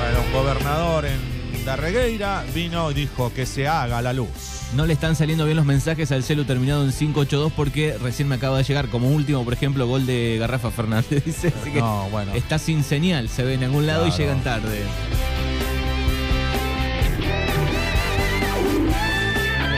Bueno, 0.00 0.26
un 0.26 0.32
gobernador 0.32 1.04
en 1.04 1.64
Darregueira 1.66 2.42
vino 2.54 2.90
y 2.90 2.94
dijo 2.94 3.30
que 3.34 3.44
se 3.44 3.68
haga 3.68 4.00
la 4.00 4.14
luz. 4.14 4.61
No 4.74 4.86
le 4.86 4.94
están 4.94 5.14
saliendo 5.16 5.44
bien 5.44 5.56
los 5.56 5.66
mensajes 5.66 6.10
al 6.12 6.22
celu 6.24 6.44
terminado 6.44 6.82
en 6.84 6.92
582 6.92 7.52
porque 7.52 7.96
recién 8.00 8.26
me 8.28 8.36
acaba 8.36 8.56
de 8.56 8.64
llegar 8.64 8.88
como 8.88 9.08
último, 9.10 9.44
por 9.44 9.52
ejemplo, 9.52 9.86
gol 9.86 10.06
de 10.06 10.38
Garrafa 10.40 10.70
Fernández. 10.70 11.24
Dice, 11.24 11.52
así 11.60 11.70
que 11.72 11.80
No, 11.80 12.08
bueno. 12.10 12.32
está 12.34 12.58
sin 12.58 12.82
señal, 12.82 13.28
se 13.28 13.42
ve 13.44 13.54
en 13.54 13.64
algún 13.64 13.86
lado 13.86 14.06
y 14.06 14.10
llegan 14.12 14.42
tarde. 14.42 14.80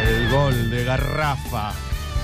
El 0.07 0.31
gol 0.31 0.71
de 0.71 0.85
Garrafa 0.85 1.73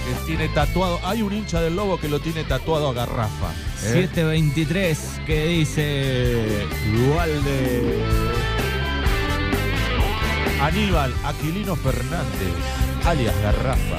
que 0.06 0.26
tiene 0.26 0.48
tatuado. 0.48 1.00
Hay 1.04 1.22
un 1.22 1.32
hincha 1.32 1.60
del 1.60 1.74
Lobo 1.76 1.98
que 1.98 2.08
lo 2.08 2.20
tiene 2.20 2.44
tatuado 2.44 2.88
a 2.90 2.92
Garrafa. 2.94 3.50
¿eh? 3.84 4.08
723 4.08 4.98
que 5.26 5.46
dice 5.48 6.66
Dualde. 6.94 8.29
Aníbal 10.60 11.12
Aquilino 11.24 11.74
Fernández, 11.74 12.52
alias 13.04 13.34
Garrafa. 13.42 13.98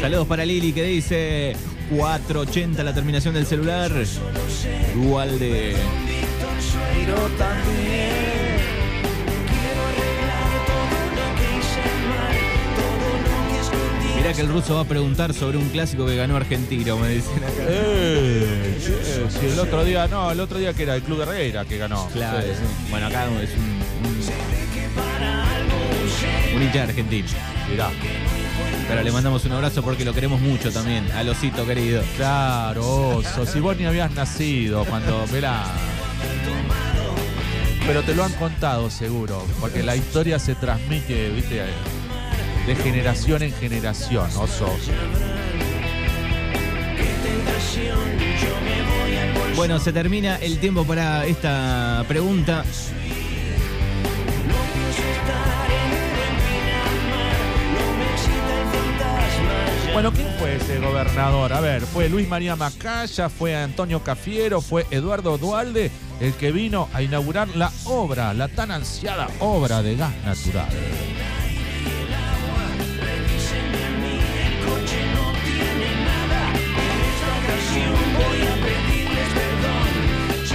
Saludos 0.00 0.26
para 0.26 0.44
Lili 0.44 0.74
que 0.74 0.82
dice 0.82 1.56
480 1.96 2.84
la 2.84 2.92
terminación 2.92 3.32
del 3.32 3.46
celular. 3.46 3.90
Dualde. 4.94 5.74
Mirá 14.24 14.34
que 14.34 14.40
el 14.40 14.48
ruso 14.48 14.76
va 14.76 14.80
a 14.80 14.84
preguntar 14.84 15.34
sobre 15.34 15.58
un 15.58 15.68
clásico 15.68 16.06
que 16.06 16.16
ganó 16.16 16.36
Argentino, 16.36 16.96
me 16.96 17.10
dicen 17.10 17.36
acá. 17.44 17.52
Eh, 17.68 18.78
eh, 18.80 19.26
sí, 19.28 19.46
el 19.52 19.58
otro 19.60 19.84
día, 19.84 20.08
no, 20.08 20.30
el 20.30 20.40
otro 20.40 20.56
día 20.58 20.72
que 20.72 20.84
era 20.84 20.94
el 20.96 21.02
Club 21.02 21.20
Herrera 21.20 21.66
que 21.66 21.76
ganó. 21.76 22.08
Claro, 22.08 22.40
Sí. 22.40 22.48
es 22.52 22.58
un- 22.58 22.90
bueno, 22.90 23.06
acá 23.08 23.26
es 23.42 23.50
un, 23.50 24.08
un, 24.08 24.16
un 26.56 26.62
hincha 26.62 26.72
de 26.72 26.80
argentino. 26.80 27.28
Mirá. 27.70 27.90
Pero 28.88 29.02
le 29.02 29.12
mandamos 29.12 29.44
un 29.44 29.52
abrazo 29.52 29.82
porque 29.82 30.06
lo 30.06 30.14
queremos 30.14 30.40
mucho 30.40 30.72
también, 30.72 31.06
al 31.12 31.28
osito 31.28 31.66
querido. 31.66 32.02
Claro, 32.16 33.16
oso, 33.18 33.44
si 33.44 33.60
vos 33.60 33.76
ni 33.76 33.84
habías 33.84 34.10
nacido 34.12 34.86
cuando, 34.86 35.26
verá. 35.30 35.64
Pero 37.86 38.02
te 38.02 38.14
lo 38.14 38.24
han 38.24 38.32
contado 38.32 38.88
seguro, 38.88 39.46
porque 39.60 39.82
la 39.82 39.94
historia 39.96 40.38
se 40.38 40.54
transmite, 40.54 41.28
viste, 41.28 41.60
de 42.66 42.76
generación 42.76 43.42
en 43.42 43.52
generación, 43.52 44.28
oso. 44.38 44.68
Bueno, 49.56 49.78
se 49.78 49.92
termina 49.92 50.36
el 50.36 50.58
tiempo 50.58 50.84
para 50.84 51.26
esta 51.26 52.04
pregunta. 52.08 52.64
Bueno, 59.92 60.12
¿quién 60.12 60.26
fue 60.40 60.56
ese 60.56 60.80
gobernador? 60.80 61.52
A 61.52 61.60
ver, 61.60 61.82
¿fue 61.82 62.08
Luis 62.08 62.28
María 62.28 62.56
Macaya? 62.56 63.28
¿Fue 63.28 63.54
Antonio 63.54 64.02
Cafiero? 64.02 64.60
¿Fue 64.60 64.86
Eduardo 64.90 65.38
Dualde 65.38 65.92
el 66.20 66.32
que 66.34 66.50
vino 66.50 66.88
a 66.92 67.02
inaugurar 67.02 67.48
la 67.54 67.70
obra, 67.84 68.34
la 68.34 68.48
tan 68.48 68.72
ansiada 68.72 69.28
obra 69.38 69.82
de 69.82 69.94
gas 69.94 70.12
natural? 70.24 70.68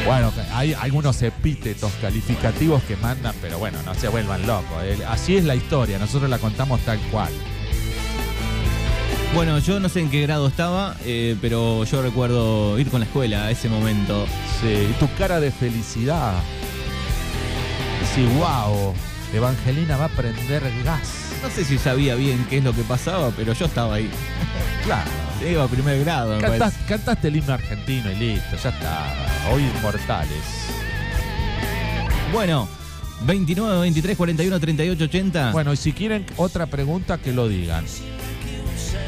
Bueno, 0.06 0.34
hay 0.54 0.74
algunos 0.74 1.22
epítetos 1.22 1.92
calificativos 2.02 2.82
que 2.84 2.96
mandan, 2.98 3.36
pero 3.42 3.60
bueno, 3.60 3.78
no 3.86 3.94
se 3.94 4.08
vuelvan 4.08 4.46
locos. 4.48 4.84
eh. 4.84 4.98
Así 5.08 5.38
es 5.38 5.44
la 5.44 5.54
historia, 5.56 6.00
nosotros 6.00 6.28
la 6.30 6.40
contamos 6.40 6.80
tal 6.82 6.98
cual. 7.12 7.32
Bueno, 9.36 9.60
yo 9.60 9.80
no 9.80 9.88
sé 9.90 10.00
en 10.00 10.10
qué 10.10 10.24
grado 10.24 10.48
estaba, 10.48 10.96
eh, 11.06 11.36
pero 11.40 11.84
yo 11.84 12.02
recuerdo 12.02 12.80
ir 12.80 12.90
con 12.90 13.02
la 13.02 13.06
escuela 13.06 13.46
a 13.46 13.52
ese 13.52 13.70
momento. 13.70 14.26
Sí, 14.60 14.88
y 14.90 14.94
tu 15.00 15.08
cara 15.14 15.40
de 15.40 15.52
felicidad. 15.52 16.34
Sí, 18.16 18.26
wow, 18.40 18.96
Evangelina 19.32 19.98
va 19.98 20.06
a 20.06 20.10
prender 20.10 20.64
gas. 20.84 21.34
No 21.44 21.50
sé 21.52 21.64
si 21.64 21.78
sabía 21.78 22.16
bien 22.16 22.48
qué 22.50 22.58
es 22.58 22.64
lo 22.64 22.74
que 22.74 22.82
pasaba, 22.82 23.30
pero 23.38 23.54
yo 23.54 23.66
estaba 23.68 23.94
ahí. 23.96 24.10
Claro. 24.86 25.29
Iba 25.48 25.64
a 25.64 25.68
primer 25.68 26.00
grado, 26.04 26.36
me 26.36 26.42
Cantás- 26.42 26.60
parece. 26.74 26.86
cantaste 26.88 27.28
el 27.30 27.36
himno 27.38 27.54
argentino 27.54 28.12
y 28.12 28.16
listo, 28.16 28.58
ya 28.62 28.70
está. 28.70 29.14
Hoy 29.52 29.64
inmortales. 29.64 30.44
Bueno, 32.34 32.68
29, 33.22 33.80
23, 33.82 34.18
41, 34.18 34.60
38, 34.60 35.04
80. 35.06 35.52
Bueno, 35.52 35.74
y 35.74 35.78
si 35.78 35.94
quieren 35.94 36.26
otra 36.36 36.66
pregunta, 36.68 37.18
que 37.18 37.32
lo 37.32 37.48
digan. 37.48 37.86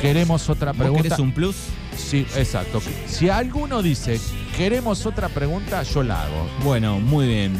Queremos 0.01 0.49
otra 0.49 0.71
¿Vos 0.71 0.79
pregunta. 0.79 1.03
querés 1.03 1.19
un 1.19 1.31
plus? 1.33 1.55
Sí, 1.97 2.25
exacto. 2.35 2.81
Si 3.07 3.29
alguno 3.29 3.81
dice, 3.83 4.19
queremos 4.57 5.05
otra 5.05 5.29
pregunta, 5.29 5.83
yo 5.83 6.01
la 6.01 6.23
hago. 6.23 6.49
Bueno, 6.63 6.99
muy 6.99 7.27
bien. 7.27 7.53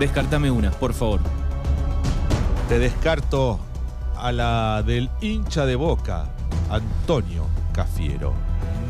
Descartame 0.00 0.50
una, 0.50 0.70
por 0.70 0.94
favor. 0.94 1.20
Te 2.70 2.78
descarto 2.78 3.60
a 4.16 4.32
la 4.32 4.82
del 4.82 5.10
hincha 5.20 5.66
de 5.66 5.76
boca, 5.76 6.24
Antonio 6.70 7.44
Cafiero. 7.74 8.32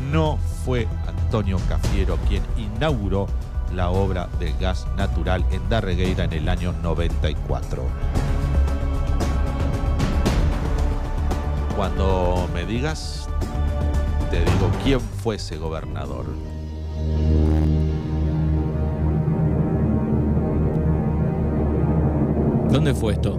No 0.09 0.37
fue 0.63 0.87
Antonio 1.05 1.57
Cafiero 1.67 2.17
quien 2.29 2.43
inauguró 2.55 3.27
la 3.75 3.89
obra 3.89 4.29
de 4.39 4.53
gas 4.53 4.87
natural 4.95 5.43
en 5.51 5.67
Darregueira 5.67 6.23
en 6.23 6.31
el 6.31 6.47
año 6.47 6.71
94. 6.81 7.83
Cuando 11.75 12.47
me 12.53 12.65
digas, 12.65 13.27
te 14.29 14.39
digo 14.39 14.71
quién 14.81 15.01
fue 15.01 15.35
ese 15.35 15.57
gobernador. 15.57 16.25
¿Dónde 22.71 22.93
fue 22.93 23.13
esto? 23.13 23.37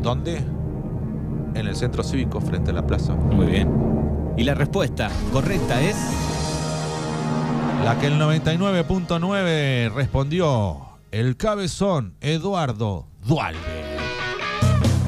¿Dónde? 0.00 0.38
En 1.54 1.66
el 1.66 1.76
centro 1.76 2.02
cívico 2.02 2.40
frente 2.40 2.70
a 2.70 2.74
la 2.74 2.86
plaza. 2.86 3.14
Muy 3.14 3.46
bien. 3.46 3.70
Y 4.38 4.44
la 4.44 4.54
respuesta 4.54 5.10
correcta 5.30 5.80
es. 5.82 5.96
La 7.84 7.98
que 7.98 8.06
el 8.06 8.18
99.9 8.18 9.92
respondió 9.92 10.78
el 11.10 11.36
cabezón 11.36 12.14
Eduardo 12.22 13.08
Dualde. 13.26 13.81